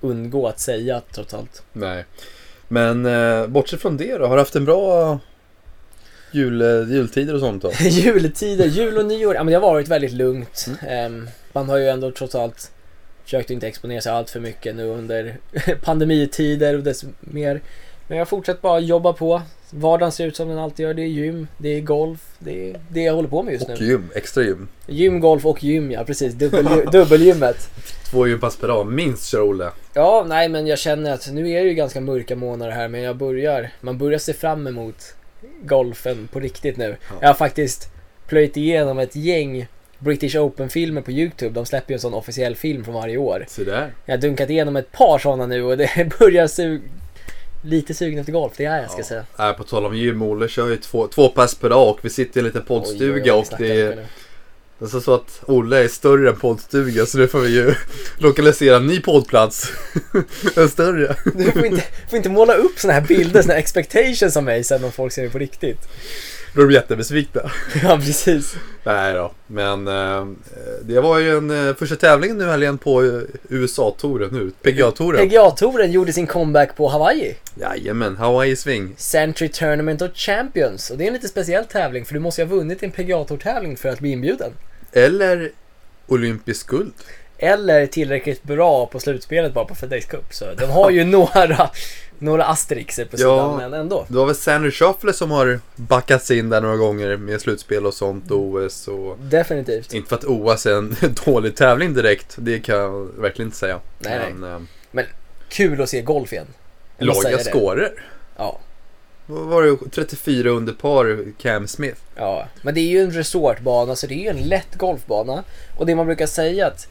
undgå 0.00 0.48
att 0.48 0.60
säga 0.60 1.02
trots 1.12 1.34
allt. 1.34 1.62
Nej. 1.72 2.04
Men 2.68 3.06
eh, 3.06 3.46
bortsett 3.46 3.80
från 3.80 3.96
det 3.96 4.18
då, 4.18 4.26
har 4.26 4.36
du 4.36 4.40
haft 4.40 4.56
en 4.56 4.64
bra 4.64 5.18
jul, 6.30 6.62
eh, 6.62 6.92
jultider 6.94 7.34
och 7.34 7.40
sånt 7.40 7.62
då? 7.62 7.72
Jultider, 7.80 8.66
jul 8.66 8.98
och 8.98 9.04
nyår, 9.04 9.34
ja 9.34 9.44
men 9.44 9.52
det 9.52 9.58
har 9.58 9.72
varit 9.72 9.88
väldigt 9.88 10.12
lugnt. 10.12 10.66
Mm. 10.66 11.04
Ehm, 11.14 11.28
man 11.52 11.68
har 11.68 11.76
ju 11.76 11.88
ändå 11.88 12.10
trots 12.10 12.34
allt 12.34 12.70
försökt 13.24 13.50
inte 13.50 13.68
exponera 13.68 14.00
sig 14.00 14.12
allt 14.12 14.30
för 14.30 14.40
mycket 14.40 14.76
nu 14.76 14.84
under 14.84 15.38
pandemitider 15.82 16.74
och 16.74 16.82
dess 16.82 17.04
mer. 17.20 17.60
Men 18.10 18.18
jag 18.18 18.28
fortsatt 18.28 18.62
bara 18.62 18.78
jobba 18.80 19.12
på. 19.12 19.42
Vardagen 19.70 20.12
ser 20.12 20.26
ut 20.26 20.36
som 20.36 20.48
den 20.48 20.58
alltid 20.58 20.86
gör. 20.86 20.94
Det 20.94 21.02
är 21.02 21.06
gym, 21.06 21.46
det 21.58 21.68
är 21.68 21.80
golf, 21.80 22.20
det 22.38 22.70
är 22.70 22.80
det 22.88 23.02
jag 23.02 23.14
håller 23.14 23.28
på 23.28 23.42
med 23.42 23.52
just 23.52 23.68
Och 23.68 23.80
nu. 23.80 23.86
gym, 23.86 24.10
extra 24.14 24.42
gym. 24.42 24.68
Gym, 24.86 25.20
golf 25.20 25.46
och 25.46 25.64
gym 25.64 25.90
ja, 25.90 26.04
precis. 26.04 26.34
Dubbel, 26.34 26.64
dubbelgymmet. 26.92 27.70
Två 28.10 28.26
gympass 28.26 28.56
per 28.56 28.68
dag, 28.68 28.86
minst 28.86 29.28
kör 29.28 29.42
Olle. 29.42 29.70
Ja, 29.94 30.24
nej 30.28 30.48
men 30.48 30.66
jag 30.66 30.78
känner 30.78 31.12
att 31.12 31.32
nu 31.32 31.50
är 31.50 31.62
det 31.62 31.68
ju 31.68 31.74
ganska 31.74 32.00
mörka 32.00 32.36
månader 32.36 32.72
här 32.72 32.88
men 32.88 33.02
jag 33.02 33.16
börjar, 33.16 33.70
man 33.80 33.98
börjar 33.98 34.18
se 34.18 34.32
fram 34.32 34.66
emot 34.66 35.14
golfen 35.62 36.28
på 36.32 36.40
riktigt 36.40 36.76
nu. 36.76 36.96
Ja. 37.08 37.14
Jag 37.20 37.28
har 37.28 37.34
faktiskt 37.34 37.92
plöjt 38.28 38.56
igenom 38.56 38.98
ett 38.98 39.16
gäng 39.16 39.66
British 39.98 40.36
Open-filmer 40.36 41.00
på 41.00 41.10
YouTube. 41.10 41.54
De 41.54 41.66
släpper 41.66 41.92
ju 41.92 41.94
en 41.94 42.00
sån 42.00 42.14
officiell 42.14 42.56
film 42.56 42.84
från 42.84 42.94
varje 42.94 43.16
år. 43.16 43.44
Så 43.48 43.64
där. 43.64 43.92
Jag 44.06 44.14
har 44.14 44.20
dunkat 44.20 44.50
igenom 44.50 44.76
ett 44.76 44.92
par 44.92 45.18
sådana 45.18 45.46
nu 45.46 45.62
och 45.62 45.76
det 45.76 46.12
börjar 46.18 46.46
sug... 46.46 46.82
lite 47.62 47.94
sugen 47.94 48.18
efter 48.18 48.32
golf, 48.32 48.52
det 48.56 48.64
är 48.64 48.80
jag 48.80 48.90
ska 48.90 49.02
säga. 49.02 49.24
Äh, 49.38 49.52
på 49.52 49.64
tal 49.64 49.86
om 49.86 49.96
gym, 49.96 50.22
Olle 50.22 50.48
kör 50.48 50.68
ju 50.68 50.76
två, 50.76 51.06
två 51.06 51.28
pass 51.28 51.54
per 51.54 51.68
dag 51.68 51.88
och 51.88 51.98
vi 52.02 52.10
sitter 52.10 52.38
i 52.38 52.40
en 52.40 52.46
liten 52.46 52.64
poddstuga 52.64 53.34
och 53.34 53.46
det 53.58 53.80
är, 53.80 54.06
det 54.78 54.84
är 54.84 55.00
så, 55.00 55.14
att 55.14 55.40
Olle 55.46 55.84
är 55.84 55.88
större 55.88 56.30
än 56.30 56.36
poddstuga 56.36 57.06
så 57.06 57.18
nu 57.18 57.28
får 57.28 57.40
vi 57.40 57.48
ju 57.48 57.74
lokalisera 58.18 58.76
en 58.76 58.86
ny 58.86 59.00
poddplats. 59.00 59.72
en 60.56 60.68
större. 60.68 61.16
Du 61.34 61.52
får 61.52 61.66
inte, 61.66 61.82
får 62.10 62.16
inte 62.16 62.28
måla 62.28 62.54
upp 62.54 62.78
såna 62.78 62.92
här 62.92 63.00
bilder, 63.00 63.42
såna 63.42 63.54
här 63.54 63.60
expectations 63.60 64.36
av 64.36 64.42
mig 64.42 64.64
sen 64.64 64.84
om 64.84 64.92
folk 64.92 65.12
ser 65.12 65.22
det 65.22 65.30
på 65.30 65.38
riktigt. 65.38 65.88
Då 66.54 66.62
är 66.62 66.66
de 66.66 66.72
jättebesvikna. 66.72 67.40
Ja, 67.82 67.96
precis. 67.96 68.56
Nej 68.84 69.14
då, 69.14 69.32
men 69.46 69.88
eh, 69.88 70.26
det 70.82 71.00
var 71.00 71.18
ju 71.18 71.36
en 71.36 71.68
eh, 71.68 71.74
första 71.74 71.96
tävlingen 71.96 72.38
nu 72.38 72.44
helgen 72.44 72.78
på 72.78 73.04
eh, 73.04 73.20
USA-touren 73.48 74.28
nu, 74.32 74.50
PGA-touren. 74.62 75.28
PGA-touren 75.28 75.92
gjorde 75.92 76.12
sin 76.12 76.26
comeback 76.26 76.76
på 76.76 76.88
Hawaii. 76.88 77.36
Jajamän, 77.54 78.16
Hawaii 78.16 78.56
Swing. 78.56 78.94
Century 78.96 79.48
Tournament 79.48 80.02
of 80.02 80.10
Champions. 80.14 80.90
Och 80.90 80.98
det 80.98 81.04
är 81.04 81.08
en 81.08 81.14
lite 81.14 81.28
speciell 81.28 81.64
tävling 81.64 82.04
för 82.04 82.14
du 82.14 82.20
måste 82.20 82.42
ju 82.42 82.48
ha 82.48 82.56
vunnit 82.56 82.82
en 82.82 82.90
PGA 82.90 83.24
Tour-tävling 83.24 83.76
för 83.76 83.88
att 83.88 84.00
bli 84.00 84.10
inbjuden. 84.10 84.52
Eller 84.92 85.50
olympisk 86.06 86.66
guld. 86.66 86.92
Eller 87.42 87.86
tillräckligt 87.86 88.42
bra 88.42 88.86
på 88.86 89.00
slutspelet 89.00 89.54
bara 89.54 89.64
på 89.64 89.74
FedEx 89.74 90.06
Cup. 90.06 90.34
Så 90.34 90.44
de 90.58 90.66
har 90.70 90.90
ju 90.90 91.04
några, 91.18 91.70
några 92.18 92.44
asterixer 92.44 93.04
på 93.04 93.16
sidan 93.16 93.36
Ja. 93.36 93.56
men 93.56 93.80
ändå. 93.80 94.06
Det 94.08 94.16
var 94.16 94.26
väl 94.26 94.34
Sander 94.34 94.70
Shuffler 94.70 95.12
som 95.12 95.30
har 95.30 95.60
backats 95.76 96.30
in 96.30 96.48
där 96.48 96.60
några 96.60 96.76
gånger 96.76 97.16
med 97.16 97.40
slutspel 97.40 97.86
och 97.86 97.94
sånt, 97.94 98.30
OS 98.30 98.88
och... 98.88 99.18
Definitivt. 99.18 99.92
Inte 99.94 100.08
för 100.08 100.16
att 100.16 100.24
OS 100.24 100.66
är 100.66 100.74
en 100.74 100.96
dålig 101.24 101.56
tävling 101.56 101.94
direkt, 101.94 102.34
det 102.38 102.58
kan 102.58 102.76
jag 102.76 103.08
verkligen 103.18 103.46
inte 103.48 103.58
säga. 103.58 103.80
Nej, 103.98 104.32
Men 104.34 105.04
eh, 105.04 105.04
Kul 105.48 105.82
att 105.82 105.88
se 105.88 106.02
golf 106.02 106.32
igen. 106.32 106.46
Laga 106.98 107.38
scorer. 107.38 107.92
Ja. 108.36 108.58
vad 109.26 109.42
var 109.42 109.62
det, 109.62 109.90
34 109.90 110.50
under 110.50 110.72
par 110.72 111.32
Cam 111.38 111.66
Smith. 111.66 112.00
Ja, 112.16 112.48
men 112.62 112.74
det 112.74 112.80
är 112.80 112.88
ju 112.88 113.00
en 113.00 113.10
resortbana 113.10 113.96
så 113.96 114.06
det 114.06 114.14
är 114.14 114.22
ju 114.22 114.28
en 114.28 114.48
lätt 114.48 114.74
golfbana. 114.74 115.44
Och 115.78 115.86
det 115.86 115.94
man 115.94 116.06
brukar 116.06 116.26
säga 116.26 116.66
att 116.66 116.88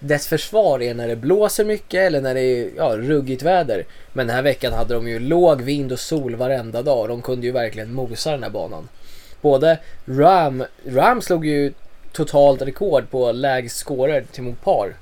dess 0.00 0.26
försvar 0.26 0.82
är 0.82 0.94
när 0.94 1.08
det 1.08 1.16
blåser 1.16 1.64
mycket 1.64 2.00
eller 2.00 2.20
när 2.20 2.34
det 2.34 2.40
är 2.40 2.70
ja, 2.76 2.96
ruggigt 2.96 3.42
väder. 3.42 3.84
Men 4.12 4.26
den 4.26 4.36
här 4.36 4.42
veckan 4.42 4.72
hade 4.72 4.94
de 4.94 5.08
ju 5.08 5.18
låg 5.18 5.62
vind 5.62 5.92
och 5.92 5.98
sol 5.98 6.34
varenda 6.34 6.82
dag 6.82 6.98
och 6.98 7.08
de 7.08 7.22
kunde 7.22 7.46
ju 7.46 7.52
verkligen 7.52 7.92
mosa 7.92 8.30
den 8.30 8.42
här 8.42 8.50
banan. 8.50 8.88
Både 9.40 9.78
Ram, 10.04 10.64
Ram 10.86 11.22
slog 11.22 11.46
ju 11.46 11.72
totalt 12.12 12.62
rekord 12.62 13.10
på 13.10 13.32
lägst 13.32 13.76
scorer 13.76 14.24
till 14.32 14.42
mot 14.42 14.64
par. 14.64 14.94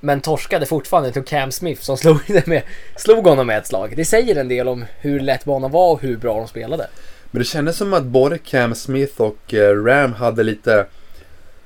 Men 0.00 0.20
torskade 0.20 0.66
fortfarande 0.66 1.12
till 1.12 1.24
Cam 1.24 1.52
Smith 1.52 1.82
som 1.82 1.96
slog, 1.96 2.18
det 2.26 2.46
med, 2.46 2.62
slog 2.96 3.26
honom 3.26 3.46
med 3.46 3.58
ett 3.58 3.66
slag. 3.66 3.92
Det 3.96 4.04
säger 4.04 4.36
en 4.36 4.48
del 4.48 4.68
om 4.68 4.84
hur 5.00 5.20
lätt 5.20 5.44
banan 5.44 5.70
var 5.70 5.92
och 5.92 6.02
hur 6.02 6.16
bra 6.16 6.38
de 6.38 6.48
spelade. 6.48 6.86
Men 7.30 7.38
det 7.38 7.44
kändes 7.44 7.76
som 7.76 7.94
att 7.94 8.04
både 8.04 8.38
Cam 8.38 8.74
Smith 8.74 9.20
och 9.20 9.54
eh, 9.54 9.84
Ram 9.84 10.12
hade 10.12 10.42
lite 10.42 10.86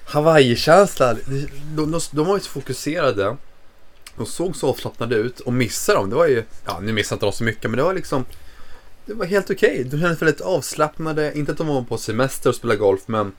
Hawaii-känsla. 0.08 1.14
De, 1.14 1.48
de, 1.76 2.00
de, 2.12 2.26
var 2.26 2.36
ju 2.36 2.40
så 2.40 2.50
fokuserade. 2.50 3.36
De 4.16 4.26
såg 4.26 4.56
så 4.56 4.68
avslappnade 4.68 5.16
ut 5.16 5.40
och 5.40 5.52
missade 5.52 5.98
dem. 5.98 6.10
Det 6.10 6.16
var 6.16 6.26
ju, 6.26 6.44
ja 6.66 6.80
nu 6.80 6.92
missade 6.92 7.16
inte 7.16 7.26
de 7.26 7.32
så 7.32 7.44
mycket 7.44 7.70
men 7.70 7.76
det 7.76 7.82
var 7.82 7.94
liksom 7.94 8.24
Det 9.06 9.14
var 9.14 9.26
helt 9.26 9.50
okej. 9.50 9.70
Okay. 9.70 9.84
De 9.84 10.00
kändes 10.00 10.22
väldigt 10.22 10.40
avslappnade. 10.40 11.38
Inte 11.38 11.52
att 11.52 11.58
de 11.58 11.66
var 11.66 11.82
på 11.82 11.98
semester 11.98 12.50
och 12.50 12.56
spelade 12.56 12.78
golf 12.78 13.00
men 13.06 13.32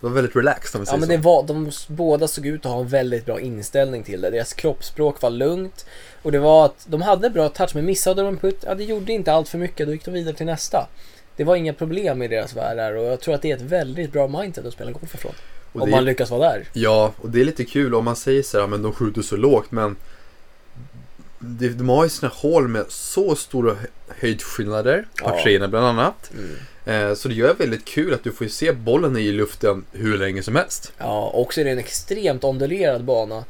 de 0.00 0.06
var 0.06 0.14
väldigt 0.14 0.36
relaxed 0.36 0.78
om 0.78 0.80
vi 0.80 0.84
Ja 0.84 0.90
säger 0.90 0.98
men 0.98 1.08
så. 1.08 1.12
det 1.12 1.22
var, 1.22 1.46
de 1.46 1.72
båda 1.94 2.28
såg 2.28 2.46
ut 2.46 2.66
att 2.66 2.72
ha 2.72 2.80
en 2.80 2.88
väldigt 2.88 3.26
bra 3.26 3.40
inställning 3.40 4.02
till 4.02 4.20
det. 4.20 4.30
Deras 4.30 4.52
kroppsspråk 4.52 5.22
var 5.22 5.30
lugnt. 5.30 5.86
Och 6.22 6.32
det 6.32 6.38
var 6.38 6.64
att 6.64 6.86
de 6.86 7.02
hade 7.02 7.30
bra 7.30 7.48
touch 7.48 7.74
men 7.74 7.84
missade 7.84 8.22
de 8.22 8.28
en 8.28 8.36
putt, 8.36 8.58
ja 8.66 8.74
det 8.74 8.84
gjorde 8.84 9.12
inte 9.12 9.32
allt 9.32 9.48
för 9.48 9.58
mycket. 9.58 9.86
Då 9.86 9.92
gick 9.92 10.04
de 10.04 10.10
vidare 10.10 10.34
till 10.34 10.46
nästa. 10.46 10.88
Det 11.36 11.44
var 11.44 11.56
inga 11.56 11.72
problem 11.72 12.22
i 12.22 12.28
deras 12.28 12.56
värld 12.56 12.76
där 12.76 12.96
och 12.96 13.04
jag 13.04 13.20
tror 13.20 13.34
att 13.34 13.42
det 13.42 13.50
är 13.50 13.56
ett 13.56 13.62
väldigt 13.62 14.12
bra 14.12 14.28
mindset 14.28 14.66
att 14.66 14.72
spela 14.72 14.90
golf 14.90 15.14
ifrån. 15.14 15.32
Och 15.72 15.80
om 15.82 15.86
det 15.88 15.92
är- 15.92 15.96
man 15.96 16.04
lyckas 16.04 16.30
vara 16.30 16.48
där. 16.52 16.64
Ja, 16.72 17.12
och 17.20 17.30
det 17.30 17.40
är 17.40 17.44
lite 17.44 17.64
kul 17.64 17.94
om 17.94 18.04
man 18.04 18.16
säger 18.16 18.42
så 18.42 18.60
här, 18.60 18.66
men 18.66 18.82
de 18.82 18.92
skjuter 18.92 19.22
så 19.22 19.36
lågt 19.36 19.70
men 19.70 19.96
de, 21.38 21.68
de 21.68 21.88
har 21.88 22.04
ju 22.04 22.10
sina 22.10 22.32
hål 22.34 22.68
med 22.68 22.84
så 22.88 23.34
stora 23.36 23.74
hö- 23.74 23.86
höjdskillnader, 24.08 25.06
Ja. 25.22 25.28
par 25.28 25.42
treorna 25.42 25.68
bland 25.68 25.86
annat. 25.86 26.30
Mm. 26.34 26.56
Eh, 27.10 27.14
så 27.14 27.28
det 27.28 27.34
gör 27.34 27.54
väldigt 27.54 27.84
kul 27.84 28.14
att 28.14 28.24
du 28.24 28.32
får 28.32 28.46
se 28.46 28.72
bollen 28.72 29.16
i 29.16 29.32
luften 29.32 29.84
hur 29.92 30.18
länge 30.18 30.42
som 30.42 30.56
helst. 30.56 30.92
Ja, 30.98 31.30
också 31.34 31.60
är 31.60 31.64
det 31.64 31.70
en 31.70 31.78
extremt 31.78 32.44
ondulerad 32.44 33.04
bana. 33.04 33.44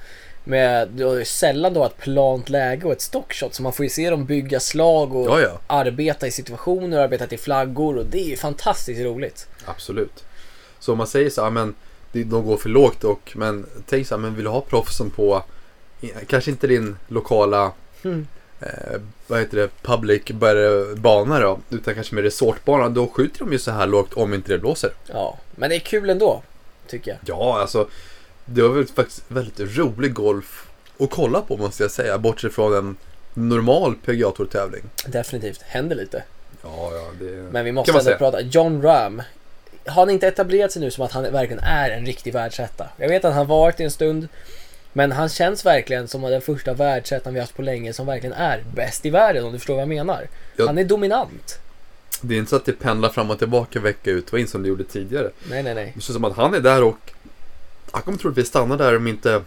Med, 0.45 1.01
har 1.01 1.15
ju 1.15 1.25
sällan 1.25 1.75
då 1.75 1.85
ett 1.85 1.99
plant 1.99 2.49
läge 2.51 2.87
och 2.87 2.93
ett 2.93 3.01
stockshot 3.01 3.55
så 3.55 3.63
man 3.63 3.73
får 3.73 3.85
ju 3.85 3.89
se 3.91 4.11
dem 4.11 4.25
bygga 4.25 4.61
slag 4.61 5.15
och 5.15 5.27
Ja, 5.27 5.41
ja, 5.41 5.61
arbeta 5.67 6.27
i 6.27 6.31
situationer, 6.31 6.99
arbeta 6.99 7.27
till 7.27 7.39
flaggor 7.39 7.97
och 7.99 8.07
det 8.07 8.19
är 8.21 8.29
ju 8.29 8.37
fantastiskt 8.37 9.01
roligt. 9.01 9.47
absolut. 9.65 10.25
Så 10.79 10.93
om 10.93 10.99
man 10.99 11.07
säger 11.07 11.31
så 11.31 11.43
här, 11.43 11.51
men 11.51 11.75
de 12.13 12.45
går 12.47 12.57
för 12.57 12.69
lågt 12.69 13.05
och 13.05 13.33
men 13.35 13.67
tänk 13.87 14.07
så 14.07 14.15
här, 14.15 14.21
men 14.23 14.35
vill 14.35 14.45
du 14.45 14.51
ha 14.51 14.61
proffsen 14.61 15.11
på 15.11 15.43
kanske 16.27 16.51
inte 16.51 16.67
din 16.67 16.97
lokala 17.09 17.73
Mm. 18.05 18.27
eh, 18.61 19.01
vad 19.27 19.39
heter 19.41 19.57
det, 19.57 19.69
public 19.83 20.23
bana 20.97 21.41
då, 21.41 21.59
utan 21.71 21.95
kanske 21.95 22.15
med 22.15 22.25
resortbana, 22.25 22.89
då 22.89 23.07
skjuter 23.07 23.39
de 23.39 23.53
ju 23.53 23.59
så 23.59 23.71
här 23.71 23.87
lågt 23.87 24.13
om 24.13 24.35
inte 24.35 24.53
det 24.53 24.59
blåser. 24.59 24.91
Ja, 25.07 25.39
men 25.57 25.71
det 25.71 25.77
är 25.77 25.81
kul 25.81 26.11
ändå, 26.11 26.43
tycker 26.87 27.11
jag. 27.11 27.19
Ja, 27.27 27.61
alltså 27.61 27.89
det 28.45 28.63
var 28.63 28.69
väl 28.69 28.87
faktiskt 28.87 29.25
väldigt 29.29 29.77
rolig 29.79 30.15
golf 30.15 30.69
att 30.99 31.11
kolla 31.11 31.41
på 31.41 31.57
måste 31.57 31.83
jag 31.83 31.91
säga, 31.91 32.19
bortsett 32.19 32.53
från 32.53 32.75
en 32.75 32.97
normal 33.35 33.95
PGA 34.05 34.31
Tour-tävling. 34.31 34.83
Definitivt, 35.07 35.63
händer 35.63 35.97
lite. 35.97 36.25
Ja, 36.63 36.91
ja, 36.93 37.11
det 37.21 37.45
Men 37.53 37.65
vi 37.65 37.73
måste 37.73 37.99
ändå 37.99 38.15
prata, 38.19 38.41
John 38.41 38.83
Ram. 38.83 39.23
Har 39.87 40.03
han 40.03 40.11
inte 40.11 40.27
etablerat 40.29 40.73
sig 40.73 40.83
nu 40.83 40.91
som 40.91 41.05
att 41.05 41.13
han 41.13 41.33
verkligen 41.33 41.63
är 41.63 41.91
en 41.91 42.07
riktig 42.07 42.33
världsetta? 42.33 42.87
Jag 42.97 43.09
vet 43.09 43.25
att 43.25 43.35
han 43.35 43.47
varit 43.47 43.81
i 43.81 43.85
en 43.85 43.91
stund. 43.91 44.29
Men 44.93 45.13
han 45.13 45.29
känns 45.29 45.67
verkligen 45.67 46.09
som 46.09 46.23
den 46.23 46.41
första 46.41 46.75
världsettan 46.75 47.35
vi 47.35 47.41
haft 47.41 47.57
på 47.57 47.63
länge 47.63 47.93
som 47.93 48.07
verkligen 48.07 48.33
är 48.33 48.65
bäst 48.75 49.07
i 49.07 49.11
världen 49.11 49.45
om 49.45 49.53
du 49.53 49.59
förstår 49.59 49.75
vad 49.75 49.83
jag 49.83 49.89
menar. 49.89 50.29
Ja. 50.57 50.67
Han 50.67 50.79
är 50.79 50.85
dominant. 50.85 51.59
Det 52.21 52.35
är 52.35 52.39
inte 52.39 52.51
så 52.51 52.57
att 52.57 52.65
det 52.65 52.73
pendlar 52.73 53.09
fram 53.09 53.31
och 53.31 53.39
tillbaka 53.39 53.81
vecka 53.81 54.11
ut 54.11 54.31
och 54.31 54.39
in 54.39 54.49
som 54.49 54.63
det 54.63 54.69
gjorde 54.69 54.85
tidigare. 54.85 55.31
Nej, 55.51 55.63
nej, 55.63 55.75
nej. 55.75 55.93
Det 55.95 56.01
känns 56.01 56.15
som 56.15 56.25
att 56.25 56.37
han 56.37 56.55
är 56.55 56.61
där 56.61 56.83
och 56.83 57.13
han 57.91 58.03
kommer 58.03 58.19
troligtvis 58.19 58.49
stanna 58.49 58.77
där 58.77 58.97
om 58.97 59.07
inte 59.07 59.43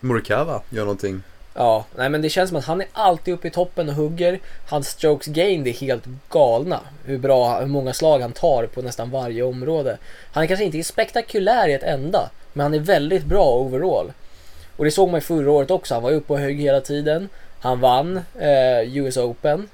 Morikawa 0.00 0.62
gör 0.70 0.82
någonting. 0.82 1.22
Ja, 1.54 1.84
nej 1.96 2.08
men 2.08 2.22
det 2.22 2.28
känns 2.28 2.48
som 2.48 2.58
att 2.58 2.64
han 2.64 2.80
är 2.80 2.86
alltid 2.92 3.34
uppe 3.34 3.48
i 3.48 3.50
toppen 3.50 3.88
och 3.88 3.94
hugger. 3.94 4.40
Hans 4.68 4.88
strokes 4.88 5.26
gain 5.26 5.64
det 5.64 5.70
är 5.70 5.74
helt 5.74 6.04
galna. 6.30 6.80
Hur 7.04 7.18
bra, 7.18 7.60
hur 7.60 7.66
många 7.66 7.92
slag 7.92 8.20
han 8.20 8.32
tar 8.32 8.66
på 8.66 8.82
nästan 8.82 9.10
varje 9.10 9.42
område. 9.42 9.98
Han 10.32 10.42
är 10.42 10.46
kanske 10.46 10.64
inte 10.64 10.82
spektakulär 10.82 11.68
i 11.68 11.72
ett 11.72 11.82
enda, 11.82 12.30
men 12.52 12.62
han 12.62 12.74
är 12.74 12.78
väldigt 12.78 13.24
bra 13.24 13.54
overall. 13.54 14.12
Och 14.76 14.84
det 14.84 14.90
såg 14.90 15.08
man 15.08 15.16
ju 15.16 15.20
förra 15.20 15.50
året 15.50 15.70
också. 15.70 15.94
Han 15.94 16.02
var 16.02 16.10
uppe 16.10 16.32
och 16.32 16.38
högg 16.38 16.60
hela 16.60 16.80
tiden. 16.80 17.28
Han 17.60 17.80
vann 17.80 18.20
eh, 18.38 18.96
US 18.96 19.16
Open. 19.16 19.68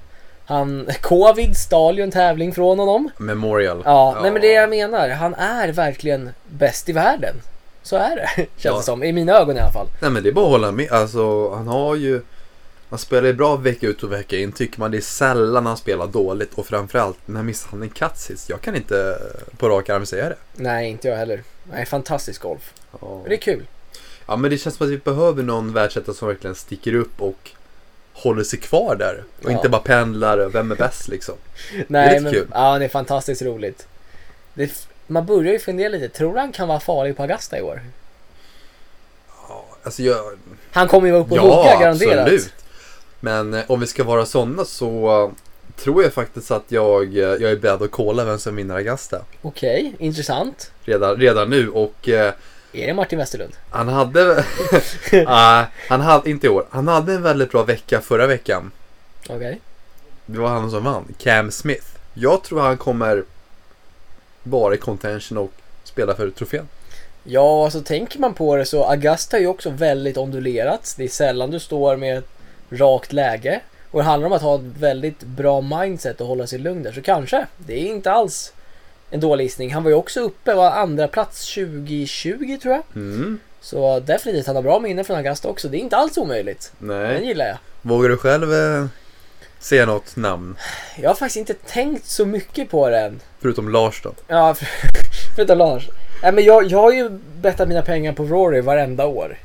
Han, 0.44 0.88
Covid 1.00 1.56
stal 1.56 1.98
ju 1.98 2.02
en 2.02 2.10
tävling 2.10 2.52
från 2.52 2.78
honom. 2.78 3.10
Memorial. 3.18 3.82
Ja, 3.84 4.18
nej 4.22 4.30
men 4.30 4.42
det 4.42 4.52
jag 4.52 4.70
menar. 4.70 5.08
Han 5.08 5.34
är 5.34 5.68
verkligen 5.68 6.30
bäst 6.46 6.88
i 6.88 6.92
världen. 6.92 7.34
Så 7.82 7.96
är 7.96 8.16
det, 8.16 8.28
känns 8.36 8.46
Ja. 8.64 8.76
det 8.76 8.82
som. 8.82 9.02
I 9.02 9.12
mina 9.12 9.32
ögon 9.32 9.56
i 9.56 9.60
alla 9.60 9.72
fall. 9.72 9.86
Nej 10.00 10.10
men 10.10 10.22
det 10.22 10.28
är 10.28 10.32
bara 10.32 10.44
att 10.44 10.50
hålla 10.50 10.72
med. 10.72 10.92
Alltså 10.92 11.50
han 11.54 11.68
har 11.68 11.94
ju 11.96 12.20
Han 12.90 12.98
spelar 12.98 13.26
ju 13.26 13.32
bra 13.34 13.56
vecka 13.56 13.86
ut 13.86 14.02
och 14.02 14.12
vecka 14.12 14.36
in 14.36 14.52
tycker 14.52 14.80
man. 14.80 14.90
Det 14.90 14.96
är 14.96 15.00
sällan 15.00 15.66
han 15.66 15.76
spelar 15.76 16.06
dåligt 16.06 16.54
och 16.54 16.66
framförallt 16.66 17.18
när 17.26 17.42
missar 17.42 17.68
han 17.70 17.82
en 17.82 17.88
cut 17.90 18.16
sist. 18.16 18.48
Jag 18.48 18.60
kan 18.60 18.76
inte 18.76 19.18
på 19.56 19.68
rak 19.68 19.88
arm 19.88 20.06
säga 20.06 20.28
det. 20.28 20.36
Nej, 20.56 20.88
inte 20.90 21.08
jag 21.08 21.16
heller. 21.16 21.42
Nej, 21.70 21.86
fantastisk 21.86 22.42
golf. 22.42 22.72
Ja. 23.00 23.22
Det 23.28 23.34
är 23.34 23.38
kul. 23.40 23.66
ja 24.26 24.36
men 24.36 24.50
det 24.50 24.58
känns 24.58 24.76
som 24.76 24.86
att 24.86 24.92
vi 24.92 24.96
behöver 24.98 25.42
någon 25.42 25.72
världsetta 25.72 26.14
som 26.14 26.28
verkligen 26.28 26.54
sticker 26.56 26.94
upp 26.94 27.22
och 27.22 27.50
håller 28.12 28.44
sig 28.44 28.58
kvar 28.58 28.96
där. 28.96 29.24
Och 29.44 29.50
Ja. 29.50 29.56
inte 29.56 29.68
bara 29.68 29.80
pendlar, 29.82 30.38
vem 30.48 30.72
är 30.72 30.76
bäst 30.76 31.08
liksom. 31.08 31.34
Nej, 31.86 32.08
lite 32.10 32.22
men 32.22 32.32
kul. 32.32 32.46
ja, 32.52 32.78
det 32.78 32.84
är 32.84 32.88
fantastiskt 32.88 33.42
roligt. 33.42 33.86
Det, 34.54 34.62
är 34.62 34.70
man 35.08 35.26
börjar 35.26 35.52
ju 35.52 35.58
fundera 35.58 35.88
lite. 35.88 36.08
Tror 36.08 36.34
du 36.34 36.40
han 36.40 36.52
kan 36.52 36.68
vara 36.68 36.80
farlig 36.80 37.16
på 37.16 37.22
Augusta 37.22 37.58
i 37.58 37.62
år? 37.62 37.80
Ja, 39.48 39.64
alltså 39.82 40.02
jag, 40.02 40.38
Han 40.72 40.88
kommer 40.88 41.06
ju 41.06 41.12
vara 41.12 41.22
uppe 41.22 41.32
och 41.32 41.38
ja 41.38 41.62
hugga 41.62 41.80
garanterat. 41.80 42.18
absolut. 42.18 42.52
Men 43.20 43.54
eh, 43.54 43.62
om 43.68 43.80
vi 43.80 43.86
ska 43.86 44.04
vara 44.04 44.26
sådana 44.26 44.64
så 44.64 45.22
eh, 45.24 45.30
tror 45.82 46.02
jag 46.02 46.12
faktiskt 46.12 46.50
att 46.50 46.64
jag, 46.68 47.04
eh, 47.16 47.22
jag 47.22 47.42
är 47.42 47.56
beredd 47.56 47.82
att 47.82 47.90
kolla 47.90 48.24
vem 48.24 48.38
som 48.38 48.56
vinner 48.56 48.74
Augusta. 48.74 49.20
Okej, 49.42 49.94
intressant. 49.98 50.70
Redan, 50.84 51.16
redan 51.16 51.50
nu 51.50 51.68
och 51.70 52.08
eh, 52.08 52.32
Är 52.72 52.86
det 52.86 52.94
Martin 52.94 53.18
Westerlund? 53.18 53.52
Han 53.70 53.88
hade, 53.88 54.44
Ah, 55.26 55.64
han 55.88 56.00
hade, 56.00 56.30
inte 56.30 56.46
i 56.46 56.50
år, 56.50 56.66
han 56.70 56.88
hade 56.88 57.12
en 57.14 57.22
väldigt 57.22 57.50
bra 57.50 57.62
vecka 57.62 58.00
förra 58.00 58.26
veckan. 58.26 58.70
Okej. 59.28 59.60
Det 60.26 60.38
var 60.38 60.48
han 60.48 60.70
som 60.70 60.84
vann, 60.84 61.04
Cam 61.18 61.50
Smith. 61.50 61.86
Jag 62.14 62.42
tror 62.44 62.60
han 62.60 62.76
kommer 62.76 63.24
vara 64.50 64.74
i 64.74 64.78
contention 64.78 65.38
och 65.38 65.52
spela 65.84 66.14
för 66.14 66.30
trofén. 66.30 66.68
Ja, 67.24 67.64
alltså 67.64 67.80
tänker 67.80 68.18
man 68.18 68.34
på 68.34 68.56
det 68.56 68.64
så 68.64 68.84
Augusta 68.84 69.36
är 69.36 69.40
ju 69.40 69.46
också 69.46 69.70
väldigt 69.70 70.16
ondulerat. 70.16 70.94
Det 70.96 71.04
är 71.04 71.08
sällan 71.08 71.50
du 71.50 71.58
står 71.60 71.96
med 71.96 72.18
ett 72.18 72.28
rakt 72.70 73.12
läge. 73.12 73.60
Och 73.90 74.00
det 74.00 74.04
handlar 74.04 74.26
om 74.26 74.32
att 74.32 74.42
ha 74.42 74.54
ett 74.54 74.60
väldigt 74.78 75.20
bra 75.20 75.60
mindset 75.60 76.20
och 76.20 76.26
hålla 76.26 76.46
sig 76.46 76.58
lugn 76.58 76.82
där. 76.82 76.92
Så 76.92 77.02
kanske, 77.02 77.46
det 77.56 77.72
är 77.74 77.86
inte 77.86 78.10
alls 78.12 78.52
en 79.10 79.20
dålig 79.20 79.44
gissning. 79.44 79.74
Han 79.74 79.82
var 79.82 79.90
ju 79.90 79.96
också 79.96 80.20
uppe, 80.20 80.54
var 80.54 80.70
andra 80.70 81.08
plats 81.08 81.54
2020 81.54 82.58
tror 82.62 82.74
jag. 82.74 82.82
Mm, 82.94 83.40
Så 83.60 84.00
definitivt, 84.00 84.46
han 84.46 84.56
har 84.56 84.62
bra 84.62 84.80
minne 84.80 85.04
från 85.04 85.16
Augusta 85.16 85.48
också. 85.48 85.68
Det 85.68 85.76
är 85.76 85.80
inte 85.80 85.96
alls 85.96 86.18
omöjligt. 86.18 86.72
Den 86.78 86.88
nej. 86.88 87.26
gillar 87.26 87.46
jag. 87.46 87.56
Vågar 87.82 88.08
du 88.08 88.16
själv 88.16 88.54
eh, 88.54 88.86
säga 89.60 89.86
något 89.86 90.16
namn? 90.16 90.56
Jag 90.96 91.10
har 91.10 91.14
faktiskt 91.14 91.36
inte 91.36 91.54
tänkt 91.54 92.06
så 92.06 92.26
mycket 92.26 92.70
på 92.70 92.88
det 92.88 92.98
än. 93.00 93.20
Förutom 93.40 93.68
Lars 93.68 94.02
då? 94.02 94.12
Ja, 94.28 94.54
för- 94.54 94.68
förutom 95.36 95.58
Lars. 95.58 95.88
Nej, 96.22 96.32
men 96.32 96.44
jag, 96.44 96.64
jag 96.66 96.78
har 96.78 96.92
ju 96.92 97.08
bettat 97.40 97.68
mina 97.68 97.82
pengar 97.82 98.12
på 98.12 98.24
Rory 98.24 98.60
varenda 98.60 99.06
år. 99.06 99.38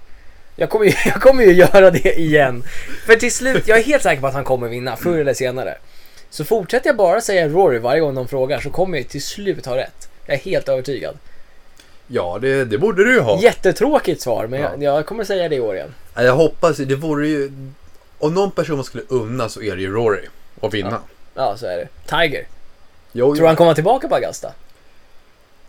Jag 0.55 0.69
kommer, 0.69 0.85
ju, 0.85 0.91
jag 1.05 1.21
kommer 1.21 1.43
ju 1.43 1.53
göra 1.53 1.91
det 1.91 2.19
igen. 2.19 2.63
För 3.05 3.15
till 3.15 3.31
slut, 3.33 3.67
jag 3.67 3.79
är 3.79 3.83
helt 3.83 4.03
säker 4.03 4.21
på 4.21 4.27
att 4.27 4.33
han 4.33 4.43
kommer 4.43 4.67
vinna, 4.67 4.95
förr 4.95 5.17
eller 5.19 5.33
senare. 5.33 5.77
Så 6.29 6.45
fortsätter 6.45 6.87
jag 6.89 6.97
bara 6.97 7.21
säga 7.21 7.47
Rory 7.49 7.79
varje 7.79 7.99
gång 8.01 8.15
de 8.15 8.27
frågar 8.27 8.59
så 8.59 8.69
kommer 8.69 8.97
jag 8.97 9.07
till 9.07 9.23
slut 9.23 9.65
ha 9.65 9.77
rätt. 9.77 10.09
Jag 10.25 10.35
är 10.35 10.39
helt 10.39 10.69
övertygad. 10.69 11.17
Ja, 12.07 12.37
det, 12.41 12.65
det 12.65 12.77
borde 12.77 13.03
du 13.03 13.13
ju 13.13 13.19
ha. 13.19 13.41
Jättetråkigt 13.41 14.21
svar, 14.21 14.47
men 14.47 14.59
Ja. 14.61 14.69
jag, 14.79 14.97
jag 14.97 15.05
kommer 15.05 15.23
säga 15.23 15.49
det 15.49 15.55
i 15.55 15.59
år 15.59 15.75
igen. 15.75 15.93
Jag 16.15 16.35
hoppas, 16.35 16.77
det 16.77 16.95
vore 16.95 17.27
ju... 17.27 17.51
Om 18.23 18.33
någon 18.33 18.51
person 18.51 18.75
man 18.75 18.85
skulle 18.85 19.03
unna 19.07 19.49
så 19.49 19.61
är 19.61 19.75
det 19.75 19.81
ju 19.81 19.91
Rory 19.91 20.27
att 20.61 20.73
vinna. 20.73 20.99
Ja, 21.33 21.57
så 21.57 21.65
är 21.65 21.77
det. 21.77 21.87
Tiger. 22.05 22.47
Jo, 23.11 23.35
Tror 23.35 23.41
du 23.41 23.47
han 23.47 23.55
kommer 23.55 23.73
tillbaka 23.73 24.07
på 24.07 24.15
Augusta? 24.15 24.53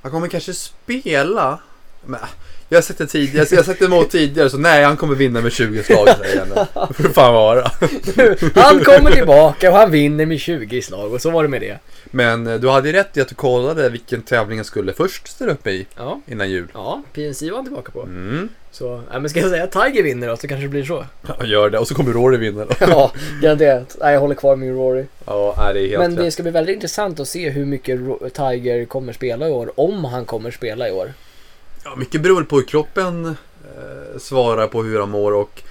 Han 0.02 0.10
kommer 0.10 0.28
kanske 0.28 0.54
spela 0.54 1.58
Men, 2.04 2.20
jag 2.68 2.76
har 2.76 2.82
sett 2.82 2.98
det 2.98 3.06
tidigare, 3.06 3.46
jag 3.50 3.58
har 3.58 3.64
sett 3.64 3.90
mot 3.90 4.10
tidigare 4.10 4.50
så 4.50 4.58
nej 4.58 4.84
han 4.84 4.96
kommer 4.96 5.14
vinna 5.14 5.40
med 5.40 5.52
20 5.52 5.82
slag 5.82 6.08
säger 6.08 6.46
jag. 6.54 6.66
Det 6.88 6.94
får 6.94 7.08
fan 7.08 7.34
vara. 7.34 7.62
Han 8.54 8.80
kommer 8.84 9.10
tillbaka 9.10 9.70
och 9.70 9.76
han 9.76 9.90
vinner 9.90 10.26
med 10.26 10.40
20 10.40 10.82
slag 10.82 11.12
och 11.12 11.22
så 11.22 11.30
var 11.30 11.42
det 11.42 11.48
med 11.48 11.60
det. 11.60 11.78
Men 12.04 12.46
eh, 12.46 12.54
du 12.54 12.68
hade 12.68 12.88
ju 12.88 12.92
rätt 12.94 13.16
i 13.16 13.20
att 13.20 13.28
du 13.28 13.34
kollade 13.34 13.88
vilken 13.88 14.22
tävling 14.22 14.56
jag 14.58 14.66
skulle 14.66 14.92
först 14.92 15.28
ställa 15.28 15.52
upp 15.52 15.66
i 15.66 15.86
Ja, 15.96 16.20
innan 16.26 16.50
jul. 16.50 16.66
ja 16.74 17.02
PNC 17.12 17.50
var 17.50 17.56
han 17.56 17.64
tillbaka 17.64 17.92
på. 17.92 18.02
Mm. 18.02 18.48
Så, 18.70 19.02
ja, 19.12 19.18
men 19.18 19.30
ska 19.30 19.40
jag 19.40 19.50
säga 19.50 19.64
att 19.64 19.72
Tiger 19.72 20.02
vinner 20.02 20.28
då 20.28 20.36
så 20.36 20.48
kanske 20.48 20.64
det 20.64 20.68
blir 20.68 20.84
så. 20.84 21.04
Ja, 21.28 21.46
gör 21.46 21.70
det. 21.70 21.78
Och 21.78 21.88
så 21.88 21.94
kommer 21.94 22.12
Rory 22.12 22.36
vinna 22.36 22.64
då. 22.64 22.74
Ja, 22.80 23.12
garanterat. 23.42 23.96
Nej, 24.00 24.12
jag 24.12 24.20
håller 24.20 24.34
kvar 24.34 24.56
min 24.56 24.74
Rory. 24.74 25.04
Ja, 25.26 25.54
nej, 25.58 25.74
det 25.74 25.80
är 25.80 25.88
helt 25.88 25.98
Men 25.98 26.14
det 26.14 26.30
ska 26.30 26.42
bli 26.42 26.52
väldigt 26.52 26.74
intressant 26.74 27.20
att 27.20 27.28
se 27.28 27.50
hur 27.50 27.64
mycket 27.64 28.00
Tiger 28.34 28.84
kommer 28.84 29.12
spela 29.12 29.48
i 29.48 29.50
år. 29.50 29.72
Om 29.76 30.04
han 30.04 30.24
kommer 30.24 30.50
spela 30.50 30.88
i 30.88 30.92
år. 30.92 31.12
Ja, 31.84 31.96
mycket 31.96 32.22
beror 32.22 32.36
väl 32.36 32.44
på 32.44 32.56
hur 32.56 32.64
kroppen 32.64 33.26
eh, 33.26 34.18
svarar 34.18 34.66
på 34.66 34.82
hur 34.82 35.00
han 35.00 35.10
mår 35.10 35.32
och 35.32 35.62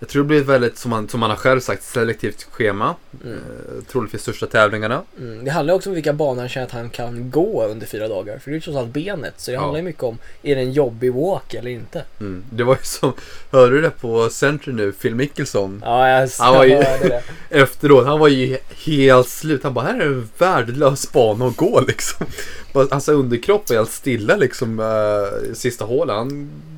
jag 0.00 0.08
tror 0.08 0.22
det 0.22 0.26
blir 0.26 0.40
ett 0.40 0.46
väldigt, 0.46 0.78
som 0.78 0.92
han, 0.92 1.08
som 1.08 1.22
han 1.22 1.30
har 1.30 1.36
själv 1.38 1.60
sagt, 1.60 1.82
selektivt 1.82 2.46
schema. 2.50 2.94
Mm. 3.24 3.36
Eh, 3.38 3.84
troligtvis 3.92 4.22
största 4.22 4.46
tävlingarna. 4.46 5.02
Mm. 5.18 5.44
Det 5.44 5.50
handlar 5.50 5.74
också 5.74 5.90
om 5.90 5.94
vilka 5.94 6.12
banor 6.12 6.40
han 6.40 6.48
känner 6.48 6.66
att 6.66 6.72
han 6.72 6.90
kan 6.90 7.30
gå 7.30 7.64
under 7.66 7.86
fyra 7.86 8.08
dagar. 8.08 8.38
För 8.38 8.50
det 8.50 8.54
är 8.54 8.54
ju 8.54 8.60
trots 8.60 8.78
allt 8.78 8.88
benet. 8.92 9.34
Så 9.36 9.50
det 9.50 9.54
Ja. 9.54 9.60
handlar 9.60 9.78
ju 9.78 9.84
mycket 9.84 10.02
om, 10.02 10.18
är 10.42 10.54
det 10.56 10.60
en 10.60 10.72
jobbig 10.72 11.12
walk 11.14 11.54
eller 11.54 11.70
inte? 11.70 12.02
Mm. 12.20 12.44
Det 12.50 12.64
var 12.64 12.74
ju 12.74 12.82
som, 12.82 13.12
hörde 13.52 13.74
du 13.76 13.80
det 13.80 13.90
på 13.90 14.28
Century 14.30 14.74
nu, 14.74 14.92
Phil 14.92 15.14
Mickelson? 15.14 15.82
Ja, 15.84 16.08
jag, 16.08 16.28
Han 16.38 16.54
var 16.54 16.64
ju- 16.64 16.74
hörde 16.74 17.08
det. 17.08 17.22
Efteråt, 17.50 18.06
han 18.06 18.18
var 18.18 18.28
ju 18.28 18.58
helt 18.86 19.28
slut. 19.28 19.62
Han 19.62 19.74
bara, 19.74 19.84
här 19.84 20.00
är 20.00 20.06
en 20.06 20.28
värdelös 20.38 21.12
bana 21.12 21.46
att 21.46 21.56
gå 21.56 21.80
liksom. 21.80 22.26
Bara, 22.72 22.86
Alltså 22.90 23.12
underkropp 23.12 23.68
var 23.70 23.76
helt 23.76 23.90
stilla 23.90 24.36
liksom 24.36 24.80
uh, 24.80 25.54
sista 25.54 25.84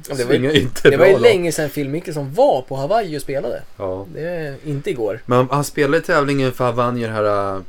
Ja, 0.08 0.14
det 0.16 0.24
var 0.24 0.34
ju- 0.34 0.52
inte 0.60 0.90
Det 0.90 0.96
var 0.96 1.06
ju 1.06 1.18
länge 1.18 1.52
sedan 1.52 1.70
Phil 1.70 1.88
Mickelson 1.88 2.34
var 2.34 2.62
på 2.62 2.76
Hawaii 2.76 3.09
och 3.16 3.22
spelade. 3.22 3.62
Ja. 3.76 4.06
Det 4.14 4.56
inte 4.64 4.90
igår. 4.90 5.20
Men 5.26 5.48
han 5.50 5.64
spelade 5.64 6.02
tävlingen 6.02 6.52
för 6.52 6.64
Havanji, 6.64 7.06
det 7.06 7.12
här 7.12 7.54
uh, 7.56 7.62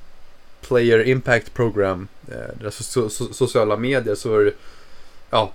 Player 0.62 1.08
Impact 1.08 1.54
Program. 1.54 2.08
Uh, 2.30 2.68
so- 2.68 3.08
so- 3.08 3.34
sociala 3.34 3.78
medier 3.78 4.16
så 4.16 4.30
var 4.30 4.40
det, 4.40 4.54
ja, 5.30 5.52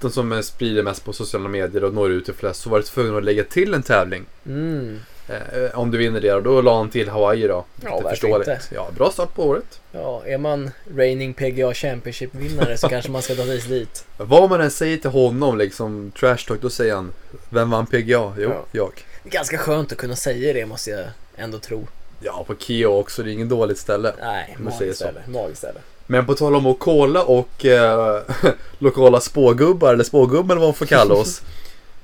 de 0.00 0.10
som 0.10 0.42
sprider 0.42 0.82
mest 0.82 1.04
på 1.04 1.12
sociala 1.12 1.48
medier 1.48 1.84
och 1.84 1.94
når 1.94 2.10
ut 2.10 2.24
till 2.24 2.34
flest 2.34 2.60
så 2.60 2.70
var 2.70 2.78
det 2.78 2.84
tvungen 2.84 3.16
att 3.16 3.24
lägga 3.24 3.44
till 3.44 3.74
en 3.74 3.82
tävling. 3.82 4.24
Mm. 4.46 5.00
Eh, 5.28 5.78
om 5.78 5.90
du 5.90 5.98
vinner 5.98 6.20
det 6.20 6.32
och 6.34 6.42
då 6.42 6.60
la 6.62 6.76
han 6.78 6.90
till 6.90 7.08
Hawaii 7.08 7.46
då. 7.48 7.64
Ja, 7.82 7.90
varför 7.94 8.08
förståeligt. 8.08 8.48
inte? 8.48 8.60
Ja, 8.74 8.88
bra 8.96 9.10
start 9.10 9.34
på 9.34 9.44
året. 9.44 9.80
Ja, 9.92 10.22
är 10.26 10.38
man 10.38 10.70
reigning 10.96 11.34
PGA 11.34 11.74
Championship-vinnare 11.74 12.76
så 12.76 12.88
kanske 12.88 13.10
man 13.10 13.22
ska 13.22 13.34
ta 13.34 13.42
sig 13.44 13.58
dit. 13.68 14.04
Vad 14.16 14.50
man 14.50 14.60
än 14.60 14.70
säger 14.70 14.96
till 14.96 15.10
honom, 15.10 15.58
liksom 15.58 16.12
trash 16.20 16.36
talk, 16.48 16.60
då 16.60 16.70
säger 16.70 16.94
han 16.94 17.12
Vem 17.48 17.70
vann 17.70 17.86
PGA? 17.86 18.32
Jo, 18.38 18.50
Ja. 18.50 18.64
jag. 18.72 18.92
Det 19.22 19.28
är 19.28 19.32
ganska 19.32 19.58
skönt 19.58 19.92
att 19.92 19.98
kunna 19.98 20.16
säga 20.16 20.52
det 20.52 20.66
måste 20.66 20.90
jag 20.90 21.04
ändå 21.36 21.58
tro. 21.58 21.86
Ja, 22.20 22.44
på 22.46 22.54
Kio 22.56 22.86
också, 22.86 23.22
det 23.22 23.30
är 23.30 23.32
ingen 23.32 23.48
dåligt 23.48 23.78
ställe. 23.78 24.12
Nej, 24.22 24.56
magiskt 24.58 24.96
ställe. 24.96 25.20
Magiskt 25.26 25.58
ställe. 25.58 25.78
Men 26.06 26.26
på 26.26 26.34
tal 26.34 26.54
om 26.56 26.66
att 26.66 26.78
kolla 26.78 27.22
och 27.22 27.64
eh, 27.64 28.20
lokala 28.78 29.20
spågubbar, 29.20 29.92
eller 29.94 30.04
spågubbar 30.04 30.54
eller 30.54 30.60
vad 30.60 30.68
man 30.68 30.74
får 30.74 30.86
kalla 30.86 31.14
oss. 31.14 31.42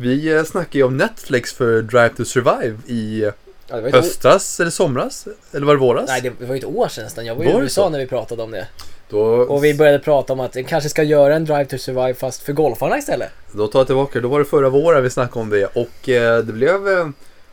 vi 0.01 0.33
eh, 0.37 0.45
snackade 0.45 0.79
ju 0.79 0.85
om 0.85 0.97
Netflix 0.97 1.53
för 1.53 1.83
Drive 1.83 2.09
to 2.17 2.25
Survive 2.25 2.77
i 2.87 3.31
Ja, 3.73 3.81
höstas 3.93 4.61
eller 4.61 4.71
somras. 4.71 5.29
Eller 5.53 5.67
var 5.67 5.75
det 5.75 5.81
våras? 5.81 6.05
Nej, 6.09 6.33
det 6.39 6.47
var 6.47 6.55
ju 6.55 6.59
ett 6.59 6.65
år 6.65 6.89
sedan 6.89 7.05
nästan. 7.05 7.27
Jag 7.27 7.35
var 7.35 7.45
i 7.45 7.47
Var 7.47 7.55
det 7.55 7.63
USA 7.65 7.83
så? 7.85 7.89
när 7.89 7.99
vi 7.99 8.07
pratade 8.07 8.43
om 8.43 8.51
det. 8.51 8.67
Då, 9.09 9.21
Och 9.23 9.65
vi 9.65 9.75
började 9.75 9.99
prata 9.99 10.33
om 10.33 10.41
att 10.41 10.57
vi 10.57 10.65
kanske 10.65 10.89
ska 10.91 11.03
göra 11.03 11.35
en 11.37 11.45
Drive 11.45 11.65
to 11.65 11.79
Survive 11.79 12.15
fast 12.15 12.43
för 12.43 12.53
golfarna 12.53 12.99
istället. 12.99 13.29
då 13.53 13.67
tar 13.67 13.81
jag 13.81 13.87
tillbaka. 13.87 14.21
Då 14.21 14.29
var 14.29 14.39
det 14.39 14.45
förra 14.45 14.69
våren 14.69 15.03
vi 15.03 15.11
snackade 15.11 15.41
om 15.41 15.51
det. 15.51 15.67
Och 15.67 16.09
eh, 16.09 16.39
det 16.39 16.53
blev 16.53 16.89
eh, 16.89 17.09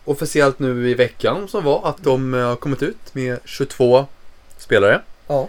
officiellt 0.06 0.60
nu 0.60 0.90
i 0.90 0.94
veckan 0.94 1.48
som 1.48 1.64
var 1.64 1.90
att 1.90 2.04
de 2.04 2.34
eh, 2.34 2.40
har 2.40 2.56
kommit 2.56 2.84
ut 2.84 2.98
med 3.16 3.40
22 3.46 4.06
spelare. 4.58 5.02
Ja. 5.28 5.48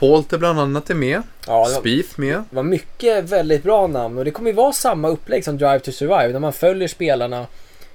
Polter 0.00 0.38
bland 0.38 0.60
annat 0.60 0.90
är 0.90 0.94
med. 0.94 1.22
Ja, 1.46 1.64
Spieth 1.66 2.20
med. 2.20 2.34
det 2.50 2.56
var 2.56 2.62
mycket 2.62 3.24
väldigt 3.24 3.62
bra 3.62 3.86
namn 3.86 4.18
och 4.18 4.24
det 4.24 4.30
kommer 4.30 4.50
ju 4.50 4.56
vara 4.56 4.72
samma 4.72 5.08
upplägg 5.08 5.44
som 5.44 5.58
Drive 5.58 5.78
to 5.80 5.92
Survive. 5.92 6.28
Där 6.32 6.38
man 6.40 6.52
följer 6.52 6.88
spelarna 6.88 7.46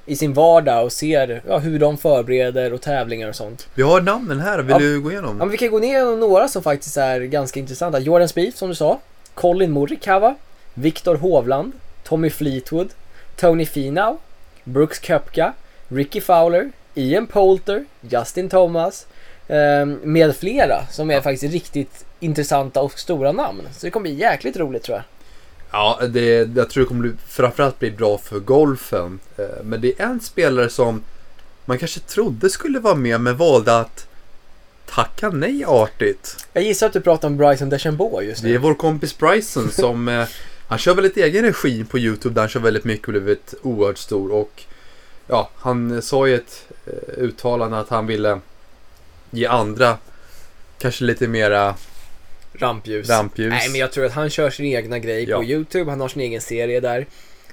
i 0.06 0.16
sin 0.16 0.34
vardag 0.34 0.84
och 0.86 0.92
ser 0.92 1.42
ja, 1.48 1.58
hur 1.58 1.80
de 1.80 1.98
förbereder 1.98 2.74
och 2.74 2.82
tävlingar 2.82 3.30
och 3.30 3.36
sånt. 3.36 3.68
Vi 3.76 3.84
har 3.84 4.02
namnen 4.02 4.40
här. 4.40 4.60
Vill 4.60 4.70
Ja. 4.72 4.80
du 4.80 5.02
gå 5.02 5.10
Ja, 5.10 5.14
igenom? 5.14 5.38
men 5.38 5.50
vi 5.50 5.58
kan 5.58 5.72
gå 5.72 5.80
på 5.80 6.16
några 6.16 6.48
som 6.48 6.64
faktiskt 6.64 6.98
är 6.98 7.20
ganska 7.20 7.60
intressanta. 7.60 8.00
Jordan 8.00 8.28
Spieth 8.30 8.58
som 8.58 8.70
du 8.70 8.76
sa. 8.76 9.00
Colin 9.34 9.72
Morikawa. 9.72 10.36
Viktor 10.74 11.16
Hovland. 11.16 11.72
Tommy 12.04 12.30
Fleetwood. 12.30 12.90
Tony 13.36 13.66
Finau. 13.66 14.18
Brooks 14.64 15.00
Koepka. 15.00 15.54
Ricky 15.88 16.22
Fowler. 16.22 16.72
Ian 16.96 17.28
Poulter. 17.28 17.86
Justin 18.02 18.50
Thomas. 18.50 19.06
Ehm, 19.48 20.00
med 20.04 20.36
flera 20.36 20.88
som 20.92 21.12
är 21.12 21.22
faktiskt 21.22 21.54
riktigt 21.54 22.06
intressanta 22.20 22.82
och 22.82 23.00
stora 23.00 23.32
namn. 23.32 23.62
Så 23.78 23.86
det 23.88 23.92
kommer 23.92 24.04
bli 24.04 24.14
jäkligt 24.20 24.58
roligt 24.58 24.84
tror 24.84 24.98
jag. 24.98 25.04
Ja, 25.72 26.00
det, 26.08 26.50
jag 26.56 26.70
tror 26.70 26.84
det 26.84 26.88
kommer 26.88 27.02
bli, 27.02 27.12
framförallt 27.28 27.80
bli 27.80 27.92
bra 27.92 28.18
för 28.18 28.40
golfen. 28.40 29.20
Eh, 29.38 29.46
Men 29.64 29.82
det 29.82 30.00
är 30.02 30.06
en 30.06 30.20
spelare 30.20 30.70
som 30.70 31.04
man 31.66 31.78
kanske 31.78 32.00
trodde 32.00 32.50
skulle 32.50 32.80
vara 32.80 32.96
med 32.96 33.22
men 33.22 33.38
valde 33.38 33.78
att 33.80 34.08
tacka 34.86 35.30
nej 35.30 35.64
artigt. 35.68 36.48
Jag 36.54 36.64
gissar 36.64 36.88
att 36.88 36.94
du 36.94 37.02
pratar 37.02 37.28
om 37.28 37.38
Bryson 37.38 37.70
DeChambeau 37.70 38.22
just 38.22 38.42
Det 38.42 38.48
är 38.50 38.52
nu. 38.52 38.58
vår 38.58 38.74
kompis 38.76 39.18
Bryson 39.18 39.72
som 39.72 40.08
eh, 40.08 40.28
han 40.68 40.78
kör 40.80 40.94
väl 40.96 41.04
lite 41.04 41.22
egen 41.24 41.46
regi 41.46 41.84
på 41.84 42.00
Youtube 42.00 42.36
där 42.36 42.42
han 42.42 42.50
kör 42.50 42.60
väldigt 42.60 42.84
mycket 42.86 43.08
och 43.08 43.12
blivit 43.14 43.54
oerhört 43.62 43.98
stor 43.98 44.32
och 44.32 44.64
ja, 45.28 45.50
han 45.56 46.02
sa 46.02 46.28
i 46.28 46.34
ett 46.34 46.66
eh, 46.86 46.94
uttalande 47.24 47.80
att 47.80 47.90
han 47.90 48.08
ville 48.08 48.40
ge 49.32 49.46
andra 49.46 49.98
kanske 50.80 51.04
lite 51.04 51.28
mera 51.28 51.76
Rampljus. 52.54 53.10
rampljus. 53.10 53.50
Nej 53.50 53.70
men 53.70 53.80
jag 53.80 53.92
tror 53.92 54.06
att 54.06 54.12
han 54.12 54.30
kör 54.30 54.50
sin 54.50 54.66
egna 54.66 55.00
grej 55.00 55.30
Ja. 55.30 55.38
på 55.38 55.44
YouTube, 55.44 55.92
han 55.92 56.02
har 56.02 56.08
sin 56.08 56.22
egen 56.22 56.42
serie 56.42 56.80
där. 56.80 57.06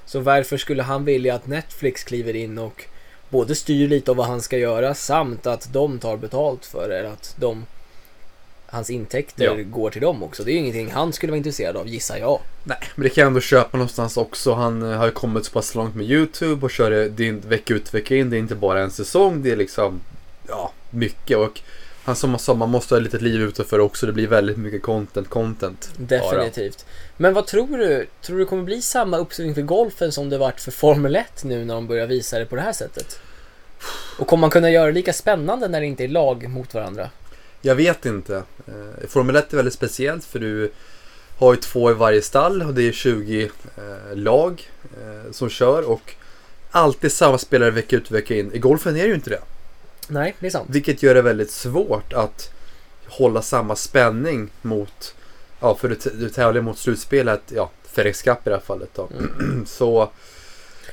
Så 0.06 0.20
varför 0.20 0.56
skulle 0.56 0.82
han 0.82 1.04
vilja 1.04 1.34
att 1.34 1.46
Netflix 1.46 2.04
kliver 2.04 2.36
in 2.36 2.58
och 2.58 2.84
både 3.28 3.54
styr 3.54 3.88
lite 3.88 4.10
av 4.10 4.16
vad 4.16 4.26
han 4.26 4.42
ska 4.42 4.58
göra 4.58 4.94
samt 4.94 5.46
att 5.46 5.72
de 5.72 5.98
tar 5.98 6.16
betalt 6.16 6.66
för 6.66 6.88
det, 6.88 7.10
att 7.10 7.34
de 7.38 7.66
hans 8.66 8.90
intäkter 8.90 9.44
Ja. 9.44 9.54
går 9.64 9.90
till 9.90 10.00
dem 10.02 10.22
också. 10.22 10.44
Det 10.44 10.50
är 10.50 10.52
ju 10.52 10.58
ingenting 10.58 10.90
han 10.90 11.12
skulle 11.12 11.30
vara 11.32 11.36
intresserad 11.36 11.76
av 11.76 11.88
gissar 11.88 12.16
jag. 12.16 12.40
Nej, 12.64 12.78
men 12.94 13.02
det 13.02 13.08
kan 13.10 13.22
jag 13.22 13.26
ändå 13.28 13.40
köpa 13.40 13.76
någonstans 13.76 14.16
också. 14.16 14.52
Han 14.54 14.82
eh, 14.92 14.98
har 14.98 15.06
ju 15.06 15.12
kommit 15.12 15.44
så 15.44 15.52
pass 15.52 15.74
långt 15.74 15.94
med 15.94 16.06
YouTube 16.10 16.64
och 16.64 16.70
kör 16.70 16.90
det, 16.90 17.30
vecka 17.30 17.74
ut 17.74 17.94
vecka 17.94 18.16
in. 18.16 18.30
Det 18.30 18.36
är 18.36 18.38
inte 18.38 18.54
bara 18.54 18.82
en 18.82 18.90
säsong. 18.90 19.42
Det 19.42 19.50
är 19.50 19.56
liksom, 19.56 20.00
ja, 20.52 20.72
mycket. 20.90 21.38
Och 21.38 21.60
han 22.04 22.16
som 22.16 22.38
sa, 22.38 22.54
man 22.54 22.70
måste 22.70 22.94
ha 22.94 22.98
ett 22.98 23.04
litet 23.04 23.22
liv 23.22 23.42
utanför 23.42 23.78
också. 23.78 24.06
Det 24.06 24.12
blir 24.12 24.26
väldigt 24.26 24.56
mycket 24.56 24.82
content, 24.82 25.28
content. 25.28 25.90
Definitivt. 25.96 26.86
Men 27.16 27.34
vad 27.34 27.46
tror 27.46 27.78
du? 27.78 28.06
Tror 28.22 28.36
du 28.36 28.44
det 28.44 28.48
kommer 28.48 28.62
bli 28.62 28.82
samma 28.82 29.18
uppsving 29.18 29.54
för 29.54 29.62
golfen 29.62 30.12
som 30.12 30.30
det 30.30 30.38
varit 30.38 30.60
för 30.60 30.70
Formel 30.70 31.16
1 31.16 31.44
nu 31.44 31.64
när 31.64 31.74
de 31.74 31.86
börjar 31.86 32.06
visa 32.06 32.38
det 32.38 32.46
på 32.46 32.56
det 32.56 32.62
här 32.62 32.72
sättet? 32.72 33.20
Och 34.18 34.26
kommer 34.26 34.40
man 34.40 34.50
kunna 34.50 34.70
göra 34.70 34.86
det 34.86 34.92
lika 34.92 35.12
spännande 35.12 35.68
när 35.68 35.80
det 35.80 35.86
inte 35.86 36.04
är 36.04 36.08
lag 36.08 36.48
mot 36.48 36.74
varandra? 36.74 37.10
Jag 37.60 37.74
vet 37.74 38.06
inte. 38.06 38.36
Eh, 38.66 39.08
Formel 39.08 39.36
1 39.36 39.52
är 39.52 39.56
väldigt 39.56 39.74
speciellt 39.74 40.24
för 40.24 40.38
du 40.38 40.72
har 41.38 41.54
ju 41.54 41.60
två 41.60 41.90
i 41.90 41.94
varje 41.94 42.22
stall 42.22 42.62
och 42.62 42.74
det 42.74 42.88
är 42.88 42.92
20 42.92 43.44
eh, 43.44 44.16
lag 44.16 44.70
eh, 44.82 45.32
som 45.32 45.48
kör 45.48 45.90
och 45.90 46.14
alltid 46.70 47.12
samma 47.12 47.38
spelare 47.38 47.70
vecka 47.70 47.96
ut 47.96 48.10
vecka 48.10 48.34
in. 48.34 48.52
I 48.52 48.58
golfen 48.58 48.96
är 48.96 49.02
det 49.02 49.08
ju 49.08 49.14
inte 49.14 49.30
det. 49.30 49.40
Nej, 50.12 50.34
det 50.40 50.46
är 50.46 50.50
sant. 50.50 50.68
Vilket 50.70 51.02
gör 51.02 51.14
det 51.14 51.22
väldigt 51.22 51.50
svårt 51.50 52.12
att 52.12 52.50
hålla 53.06 53.42
samma 53.42 53.76
spänning 53.76 54.50
mot, 54.62 55.14
ja 55.60 55.74
för 55.74 55.88
du, 55.88 55.96
du 56.14 56.28
tävlar 56.28 56.60
mot 56.60 56.78
slutspelet, 56.78 57.40
ja 57.48 57.70
FedEx 57.92 58.22
Cup 58.22 58.38
i 58.46 58.50
det 58.50 58.56
här 58.56 58.62
fallet 58.62 58.90
då. 58.94 59.08
Så, 59.66 60.10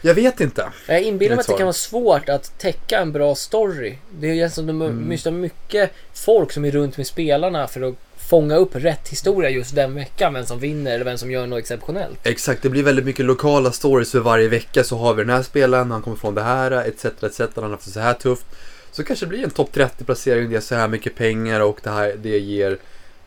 jag 0.02 0.14
vet 0.14 0.42
inte. 0.42 0.70
Jag 0.88 1.02
inbillar 1.02 1.36
mig 1.36 1.42
att 1.42 1.48
det 1.48 1.54
kan 1.54 1.66
vara 1.66 1.74
svårt 1.74 2.30
att 2.30 2.60
täcka 2.60 3.00
en 3.00 3.12
bra 3.12 3.36
story. 3.36 3.98
Det 4.20 4.40
är 4.40 4.50
som 4.50 4.68
de 4.68 4.82
Mm. 4.82 5.10
måste 5.10 5.32
mycket 5.32 5.92
folk 6.14 6.52
som 6.52 6.66
är 6.66 6.72
runt 6.72 6.98
med 6.98 7.08
spelarna 7.08 7.68
för 7.68 7.82
att 7.82 7.96
fånga 8.18 8.56
upp 8.56 8.76
rätt 8.76 9.10
historia 9.10 9.50
just 9.50 9.76
den 9.76 9.96
veckan. 9.96 10.34
Vem 10.34 10.46
som 10.46 10.60
vinner 10.60 10.92
eller 10.96 11.06
vem 11.06 11.18
som 11.18 11.32
gör 11.32 11.48
något 11.48 11.60
exceptionellt. 11.60 12.20
Exakt, 12.28 12.64
det 12.64 12.70
blir 12.70 12.84
väldigt 12.84 13.06
mycket 13.06 13.26
lokala 13.26 13.72
stories 13.72 14.12
för 14.12 14.20
varje 14.20 14.48
vecka 14.48 14.84
så 14.84 14.98
har 14.98 15.14
vi 15.14 15.24
den 15.24 15.36
här 15.36 15.44
spelaren, 15.44 15.92
han 15.92 16.02
kommer 16.02 16.18
från 16.18 16.36
det 16.36 16.44
här, 16.44 16.72
etc, 16.72 17.06
etc, 17.06 17.40
han 17.56 17.64
har 17.64 17.70
haft 17.70 17.86
det 17.86 17.92
så 17.92 18.00
här 18.00 18.14
tufft. 18.14 18.46
Så 18.92 19.04
kanske 19.04 19.26
det 19.26 19.30
blir 19.30 19.44
en 19.44 19.50
topp 19.50 19.72
30 19.72 20.04
placering, 20.04 20.50
det 20.50 20.56
är 20.56 20.62
så 20.62 20.76
här 20.76 20.88
mycket 20.88 21.16
pengar 21.16 21.60
och 21.60 21.80
det 21.84 21.90
här, 21.90 22.16
det 22.22 22.40
ger 22.40 22.78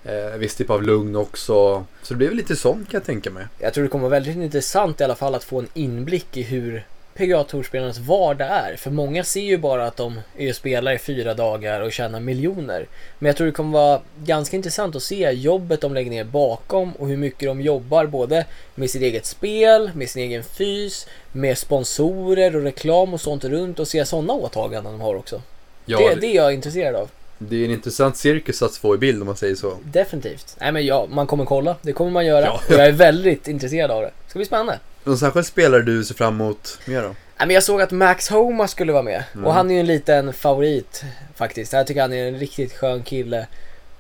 eh, 0.05 0.39
viss 0.39 0.55
typ 0.55 0.71
av 0.71 0.83
lugn 0.83 1.17
också. 1.17 1.85
Så 2.03 2.15
det 2.15 2.15
blir 2.15 2.29
väl 2.29 2.37
lite 2.37 2.57
sånt 2.57 2.91
kan 2.91 2.99
jag 2.99 3.07
tänka 3.07 3.31
mig. 3.31 3.47
Jag 3.59 3.75
tror 3.75 3.85
det 3.85 3.91
kommer 3.91 4.03
vara 4.03 4.21
väldigt 4.21 4.37
intressant 4.37 5.01
i 5.01 5.05
alla 5.05 5.15
fall 5.15 5.35
att 5.35 5.45
få 5.45 5.59
en 5.59 5.69
inblick 5.75 6.37
i 6.37 6.43
hur 6.43 6.85
PGA 7.15 7.45
Tour-spelarnas 7.45 7.99
vardag 7.99 8.49
är. 8.49 8.77
För 8.77 8.91
många 8.91 9.25
ser 9.25 9.41
ju 9.41 9.59
bara 9.59 9.87
att 9.87 9.97
de 9.97 10.21
är 10.39 10.49
och 10.49 10.57
spelar 10.57 10.93
i 10.93 10.99
fyra 10.99 11.35
dagar 11.35 11.81
och 11.81 11.93
tjänar 11.93 12.21
miljoner. 12.21 12.87
Men 13.19 13.27
jag 13.27 13.37
tror 13.37 13.47
det 13.47 13.53
kommer 13.53 13.73
vara 13.79 14.01
ganska 14.25 14.57
intressant 14.57 14.97
att 14.97 15.03
se 15.03 15.31
jobbet 15.31 15.81
de 15.81 15.95
lägger 15.95 16.11
ner 16.11 16.25
bakom 16.25 16.93
och 16.93 17.09
hur 17.09 17.17
mycket 17.17 17.49
de 17.49 17.61
jobbar 17.61 18.07
både 18.07 18.47
med 18.75 18.91
sitt 18.91 19.03
eget 19.03 19.27
spel, 19.27 19.91
med 19.95 20.11
sin 20.11 20.23
egen 20.23 20.45
fys, 20.45 21.07
med 21.33 21.59
sponsorer 21.59 22.57
och 22.57 22.63
reklam 22.63 23.15
och 23.15 23.21
sånt 23.21 23.45
runt 23.45 23.79
och 23.79 23.89
se 23.89 24.05
sådana 24.05 24.33
åtaganden 24.33 24.93
de 24.93 25.01
har 25.01 25.15
också. 25.15 25.43
Ja, 25.85 25.99
det, 25.99 26.15
det, 26.15 26.27
är 26.27 26.37
jag 26.37 26.55
intresserad 26.55 26.95
av. 26.95 27.11
det 27.39 27.57
är 27.57 27.65
en 27.65 27.71
intressant 27.71 28.17
cirkus 28.17 28.63
att 28.63 28.77
få 28.77 28.95
i 28.95 28.99
bild 28.99 29.21
om 29.23 29.27
man 29.27 29.37
säger 29.37 29.55
så. 29.55 29.77
Definitivt. 29.85 30.57
Nej 30.61 30.73
men 30.73 30.87
ja, 30.87 31.07
man 31.11 31.27
kommer 31.27 31.45
kolla. 31.45 31.77
Det 31.83 31.93
kommer 31.93 32.11
man 32.11 32.27
göra. 32.27 32.45
Ja. 32.45 32.61
Och 32.69 32.73
jag 32.73 32.87
är 32.87 32.93
väldigt 32.93 33.49
intresserad 33.49 33.91
av 33.91 34.03
det. 34.03 34.11
Det 34.25 34.31
ska 34.31 34.39
bli 34.39 34.47
spännande. 34.47 34.79
Någon 35.05 35.19
särskild 35.19 35.47
spelare 35.47 35.83
du 35.83 36.05
ser 36.05 36.15
fram 36.15 36.41
emot 36.41 36.79
mer 36.85 37.03
då? 37.03 37.09
Nej, 37.09 37.47
men 37.47 37.51
jag 37.51 37.63
såg 37.63 37.83
att 37.83 37.91
Max 37.91 38.29
Homa 38.29 38.69
skulle 38.69 38.93
vara 38.93 39.03
med. 39.03 39.25
Mm. 39.35 39.47
Och 39.47 39.55
han 39.55 39.71
är 39.71 39.75
ju 39.75 39.81
en 39.81 39.87
liten 39.87 40.33
favorit 40.33 41.05
faktiskt. 41.35 41.73
Jag 41.73 41.87
tycker 41.87 42.01
han 42.01 42.13
är 42.13 42.29
en 42.29 42.39
riktigt 42.39 42.73
skön 42.73 43.03
kille. 43.03 43.47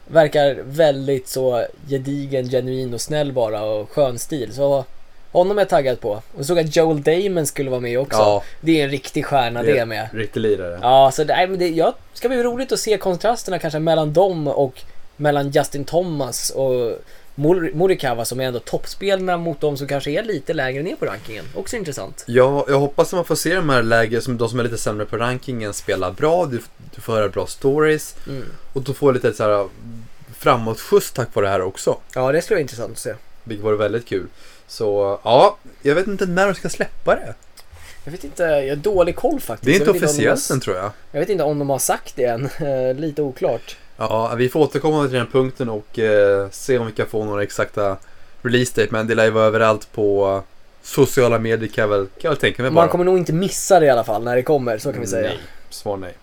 Verkar 0.06 0.58
väldigt 0.64 1.28
så 1.28 1.66
gedigen, 1.88 2.48
genuin 2.48 2.94
och 2.94 3.00
snäll 3.00 3.32
bara 3.32 3.62
och 3.62 3.90
skön 3.90 4.18
stil. 4.18 4.52
Så 4.52 4.84
honom 5.32 5.58
är 5.58 5.62
jag 5.62 5.68
taggad 5.68 6.00
på. 6.00 6.22
Och 6.36 6.46
såg 6.46 6.58
att 6.58 6.76
Joel 6.76 7.02
Damon 7.02 7.46
skulle 7.46 7.70
vara 7.70 7.80
med 7.80 7.98
också. 8.00 8.18
Ja, 8.18 8.42
Det 8.60 8.80
är 8.80 8.84
en 8.84 8.90
riktig 8.90 9.26
stjärna 9.26 9.62
det, 9.62 9.86
med. 9.86 10.08
Riktig 10.12 10.40
lirare. 10.40 10.78
Ja, 10.82 11.10
så 11.14 11.24
det, 11.24 11.34
nej, 11.34 11.48
men 11.48 11.58
det 11.58 11.68
ja, 11.68 11.94
ska 12.12 12.28
bli 12.28 12.42
roligt 12.42 12.72
att 12.72 12.78
se 12.80 12.98
kontrasterna 12.98 13.58
kanske 13.58 13.78
mellan 13.78 14.12
dem 14.12 14.48
och 14.48 14.82
mellan 15.16 15.50
Justin 15.50 15.84
Thomas 15.84 16.50
och 16.50 16.98
Mor- 17.34 17.74
Morikawa 17.74 18.24
som 18.24 18.40
är 18.40 18.44
ändå 18.44 18.58
toppspelarna 18.58 19.36
mot 19.36 19.60
de 19.60 19.76
som 19.76 19.86
kanske 19.86 20.10
är 20.10 20.22
lite 20.22 20.54
lägre 20.54 20.82
ner 20.82 20.96
på 20.96 21.04
rankingen. 21.06 21.44
Också 21.54 21.76
intressant. 21.76 22.24
Ja, 22.26 22.64
jag 22.68 22.78
hoppas 22.78 23.08
att 23.08 23.12
man 23.12 23.24
får 23.24 23.34
se 23.34 23.54
de 23.54 23.68
här 23.68 23.82
lägre, 23.82 24.20
som 24.20 24.38
de 24.38 24.48
som 24.48 24.58
är 24.60 24.64
lite 24.64 24.78
sämre 24.78 25.06
på 25.06 25.16
rankingen 25.16 25.74
spela 25.74 26.10
bra, 26.10 26.46
du, 26.46 26.60
du 26.94 27.00
får 27.00 27.12
höra 27.12 27.28
bra 27.28 27.46
stories 27.46 28.14
Mm. 28.28 28.44
och 28.72 28.82
du 28.82 28.94
får 28.94 29.12
lite 29.12 29.32
så 29.32 29.42
här 29.42 29.68
framåtskjuts 30.38 31.12
tack 31.12 31.34
vare 31.34 31.46
det 31.46 31.50
här 31.52 31.62
också. 31.62 31.96
Ja, 32.14 32.32
det 32.32 32.42
skulle 32.42 32.54
vara 32.56 32.60
intressant 32.62 32.92
att 32.92 32.98
se. 32.98 33.14
Vilket 33.44 33.64
vore 33.66 33.76
väldigt 33.76 34.08
kul. 34.08 34.26
Så 34.72 35.18
ja, 35.24 35.56
jag 35.82 35.94
vet 35.94 36.06
inte 36.06 36.26
när 36.26 36.46
de 36.46 36.54
ska 36.54 36.68
släppa 36.68 37.14
det. 37.14 37.34
Jag 38.04 38.12
vet 38.12 38.24
inte, 38.24 38.42
jag 38.42 38.68
har 38.68 38.76
dålig 38.76 39.16
koll 39.16 39.40
faktiskt. 39.40 39.64
Det 39.64 39.72
är 39.72 39.78
inte 39.78 40.04
officiellt 40.04 40.50
än 40.50 40.60
tror 40.60 40.76
jag. 40.76 40.90
Jag 41.12 41.20
vet 41.20 41.28
inte 41.28 41.44
om 41.44 41.58
de 41.58 41.70
har 41.70 41.78
sagt 41.78 42.16
det 42.16 42.24
än. 42.24 42.48
Lite 43.00 43.22
oklart. 43.22 43.76
Ja, 43.96 44.34
vi 44.36 44.48
får 44.48 44.60
återkomma 44.60 45.04
till 45.04 45.12
den 45.12 45.26
punkten 45.26 45.68
och 45.68 45.98
eh, 45.98 46.48
se 46.50 46.78
om 46.78 46.86
vi 46.86 46.92
kan 46.92 47.06
få 47.06 47.24
några 47.24 47.42
exakta 47.42 47.96
release 48.42 48.80
date. 48.80 48.92
Men 48.92 49.06
det 49.06 49.14
lär 49.14 49.24
ju 49.24 49.30
vara 49.30 49.44
överallt 49.44 49.92
på 49.92 50.42
sociala 50.82 51.38
medier 51.38 51.68
kan 51.68 51.82
jag 51.82 51.88
väl, 51.88 52.06
kan 52.06 52.12
jag 52.22 52.30
väl 52.30 52.38
tänka 52.38 52.62
mig 52.62 52.70
bara. 52.70 52.80
Man 52.80 52.88
kommer 52.88 53.04
nog 53.04 53.18
inte 53.18 53.32
missa 53.32 53.80
det 53.80 53.86
i 53.86 53.90
alla 53.90 54.04
fall 54.04 54.24
när 54.24 54.36
det 54.36 54.42
kommer, 54.42 54.78
så 54.78 54.92
kan 54.92 55.00
vi 55.00 55.06
säga. 55.06 55.28
Nej, 55.28 55.38
svar 55.70 55.96
nej. 55.96 56.14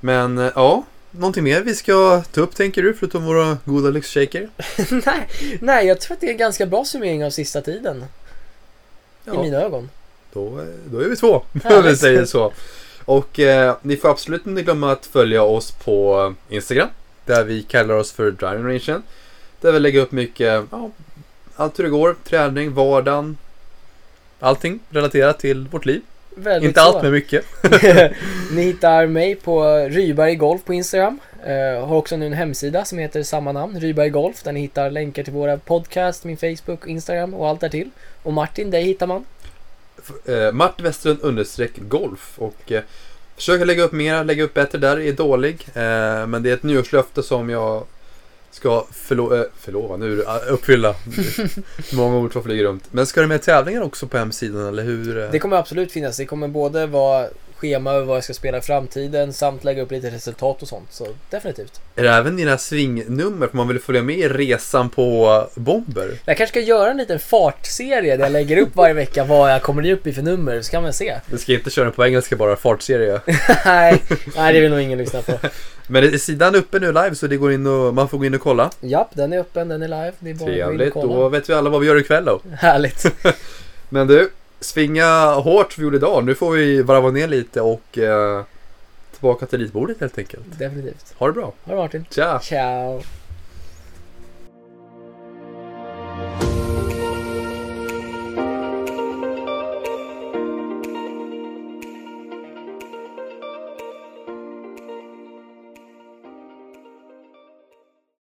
Men 0.00 0.38
eh, 0.38 0.52
ja, 0.54 0.84
någonting 1.18 1.44
mer 1.44 1.62
vi 1.62 1.74
ska 1.74 2.22
ta 2.32 2.40
upp 2.40 2.54
tänker 2.54 2.82
du 2.82 2.94
förutom 2.94 3.24
våra 3.24 3.58
goda 3.64 3.90
lyxshaker? 3.90 4.48
nej, 5.06 5.28
nej, 5.60 5.86
jag 5.86 6.00
tror 6.00 6.14
att 6.14 6.20
det 6.20 6.26
är 6.26 6.30
en 6.30 6.36
ganska 6.36 6.66
bra 6.66 6.84
summering 6.84 7.24
av 7.24 7.30
sista 7.30 7.60
tiden. 7.60 8.02
I 8.02 8.04
Ja, 9.24 9.42
mina 9.42 9.56
ögon. 9.60 9.90
då, 10.32 10.64
då 10.84 10.98
är 11.00 11.08
vi 11.08 11.16
två, 11.16 11.42
om 11.64 11.82
vi 11.82 11.96
säger 11.96 12.24
så. 12.24 12.52
Och 13.04 13.40
eh, 13.40 13.76
ni 13.82 13.96
får 13.96 14.08
absolut 14.10 14.46
inte 14.46 14.62
glömma 14.62 14.92
att 14.92 15.06
följa 15.06 15.42
oss 15.42 15.70
på 15.70 16.34
Instagram. 16.48 16.88
Där 17.24 17.44
vi 17.44 17.62
kallar 17.62 17.94
oss 17.94 18.12
för 18.12 18.30
Driving 18.30 18.64
Rangen. 18.66 19.02
Där 19.60 19.72
vi 19.72 19.80
lägger 19.80 20.00
upp 20.00 20.12
mycket, 20.12 20.64
ja, 20.70 20.90
allt 21.56 21.78
hur 21.78 21.84
det 21.84 21.90
går, 21.90 22.16
träning, 22.24 22.74
vardagen. 22.74 23.36
Allting 24.40 24.80
relaterat 24.90 25.38
till 25.38 25.68
vårt 25.68 25.86
liv. 25.86 26.00
Väldigt 26.38 26.68
inte 26.68 26.80
så. 26.80 26.86
allt 26.86 27.02
men 27.02 27.12
mycket. 27.12 27.44
Ni 28.52 28.62
hittar 28.62 29.06
mig 29.06 29.34
på 29.34 29.76
Ryberg 29.78 30.34
Golf 30.34 30.64
på 30.64 30.74
Instagram. 30.74 31.18
Eh, 31.46 31.86
har 31.86 31.96
också 31.96 32.16
nu 32.16 32.26
en 32.26 32.32
hemsida 32.32 32.84
som 32.84 32.98
heter 32.98 33.22
samma 33.22 33.52
namn, 33.52 33.80
Ryberg 33.80 34.10
Golf, 34.10 34.42
där 34.42 34.52
ni 34.52 34.60
hittar 34.60 34.90
länkar 34.90 35.22
till 35.22 35.32
våra 35.32 35.56
podcast, 35.56 36.24
min 36.24 36.36
Facebook, 36.36 36.86
Instagram 36.86 37.34
och 37.34 37.48
allt 37.48 37.60
därtill. 37.60 37.90
Och 38.22 38.32
Martin, 38.32 38.70
dig 38.70 38.84
hittar 38.84 39.06
man. 39.06 39.24
eh, 40.24 40.52
Mart 40.52 40.80
Westerlund 40.80 41.20
understreck 41.22 41.72
golf 41.76 42.34
och 42.38 42.72
eh, 42.72 42.82
försöker 43.36 43.64
lägga 43.64 43.82
upp 43.82 43.92
mer, 43.92 44.24
lägga 44.24 44.44
upp 44.44 44.54
bättre 44.54 44.78
där, 44.78 45.00
är 45.00 45.12
dålig. 45.12 45.66
Eh, 45.74 46.26
men 46.26 46.42
det 46.42 46.50
är 46.50 46.54
ett 46.54 46.62
nyårslöfte 46.62 47.22
som 47.22 47.50
jag 47.50 47.84
ska 48.56 48.84
förlo- 48.92 49.36
eh, 49.40 49.44
förlova, 49.60 49.96
nu 49.96 50.22
eh, 50.22 50.52
uppfylla. 50.52 50.94
Många 51.92 52.16
ord 52.16 52.32
som 52.32 52.42
flyger 52.42 52.64
runt. 52.64 52.84
Men 52.92 53.06
ska 53.06 53.20
det 53.20 53.26
med 53.26 53.42
tävlingar 53.42 53.82
också 53.82 54.06
på 54.06 54.18
hemsidan 54.18 54.66
eller 54.68 54.82
hur? 54.82 55.28
Det 55.32 55.38
kommer 55.38 55.56
absolut 55.56 55.92
finnas. 55.92 56.16
Det 56.16 56.26
kommer 56.26 56.48
både 56.48 56.86
vara 56.86 57.26
schema 57.56 57.92
över 57.92 58.06
vad 58.06 58.16
jag 58.16 58.24
ska 58.24 58.34
spela 58.34 58.58
i 58.58 58.60
framtiden 58.60 59.32
samt 59.32 59.64
lägga 59.64 59.82
upp 59.82 59.90
lite 59.90 60.10
resultat 60.10 60.62
och 60.62 60.68
sånt. 60.68 60.92
Så 60.92 61.06
definitivt. 61.30 61.80
Är 61.96 62.02
det 62.02 62.10
även 62.10 62.36
dina 62.36 62.58
svingnummer? 62.58 63.46
För 63.46 63.56
man 63.56 63.68
vill 63.68 63.80
följa 63.80 64.02
med 64.02 64.18
i 64.18 64.28
resan 64.28 64.90
på 64.90 65.48
bomber. 65.54 66.18
Jag 66.24 66.36
kanske 66.36 66.52
ska 66.52 66.60
göra 66.60 66.90
en 66.90 66.96
liten 66.96 67.18
fartserie 67.18 68.16
där 68.16 68.24
jag 68.24 68.32
lägger 68.32 68.56
upp 68.56 68.76
varje 68.76 68.94
vecka 68.94 69.24
vad 69.24 69.52
jag 69.52 69.62
kommer 69.62 69.90
upp 69.90 70.06
i 70.06 70.12
för 70.12 70.22
nummer, 70.22 70.62
så 70.62 70.70
kan 70.70 70.82
man 70.82 70.92
se. 70.92 71.16
Du 71.26 71.38
ska 71.38 71.52
inte 71.52 71.70
köra 71.70 71.84
den 71.84 71.94
på 71.94 72.06
engelska 72.06 72.36
bara, 72.36 72.56
fartserie. 72.56 73.20
nej, 73.64 74.02
nej, 74.36 74.52
det 74.52 74.60
vill 74.60 74.70
nog 74.70 74.80
ingen 74.80 74.98
lyssna 74.98 75.22
på. 75.22 75.32
Men 75.88 76.04
är 76.04 76.18
sidan 76.18 76.54
uppe 76.54 76.78
nu 76.78 76.86
live 76.86 77.14
så 77.14 77.26
det 77.26 77.36
går 77.36 77.52
in 77.52 77.66
och, 77.66 77.94
man 77.94 78.08
får 78.08 78.18
gå 78.18 78.24
in 78.24 78.34
och 78.34 78.40
kolla. 78.40 78.70
Japp, 78.80 79.08
den 79.12 79.32
är 79.32 79.38
öppen, 79.38 79.68
den 79.68 79.82
är 79.82 79.88
live. 79.88 80.12
Det 80.18 80.30
är 80.30 80.34
bara 80.34 80.50
att 80.50 80.50
gå 80.50 80.52
in 80.52 80.62
och 80.62 80.68
Trevligt, 80.68 80.94
då 80.94 81.28
vet 81.28 81.50
vi 81.50 81.54
alla 81.54 81.70
vad 81.70 81.80
vi 81.80 81.86
gör 81.86 81.96
ikväll 81.96 82.24
då. 82.24 82.40
Härligt. 82.58 83.06
Men 83.88 84.06
du, 84.06 84.30
svinga 84.60 85.34
hårt 85.34 85.78
vi 85.78 85.82
gjorde 85.82 85.96
idag. 85.96 86.24
Nu 86.24 86.34
får 86.34 86.50
vi 86.50 86.82
varva 86.82 87.10
ner 87.10 87.28
lite 87.28 87.60
och 87.60 87.98
eh, 87.98 88.42
tillbaka 89.12 89.46
till 89.46 89.58
ritbordet 89.58 90.00
helt 90.00 90.18
enkelt. 90.18 90.58
Definitivt. 90.58 91.14
Ha 91.16 91.26
det 91.26 91.32
bra. 91.32 91.52
Ha 91.64 91.72
det 91.72 91.76
Martin. 91.76 92.04
Tja! 92.10 92.40
Ciao. 92.42 93.02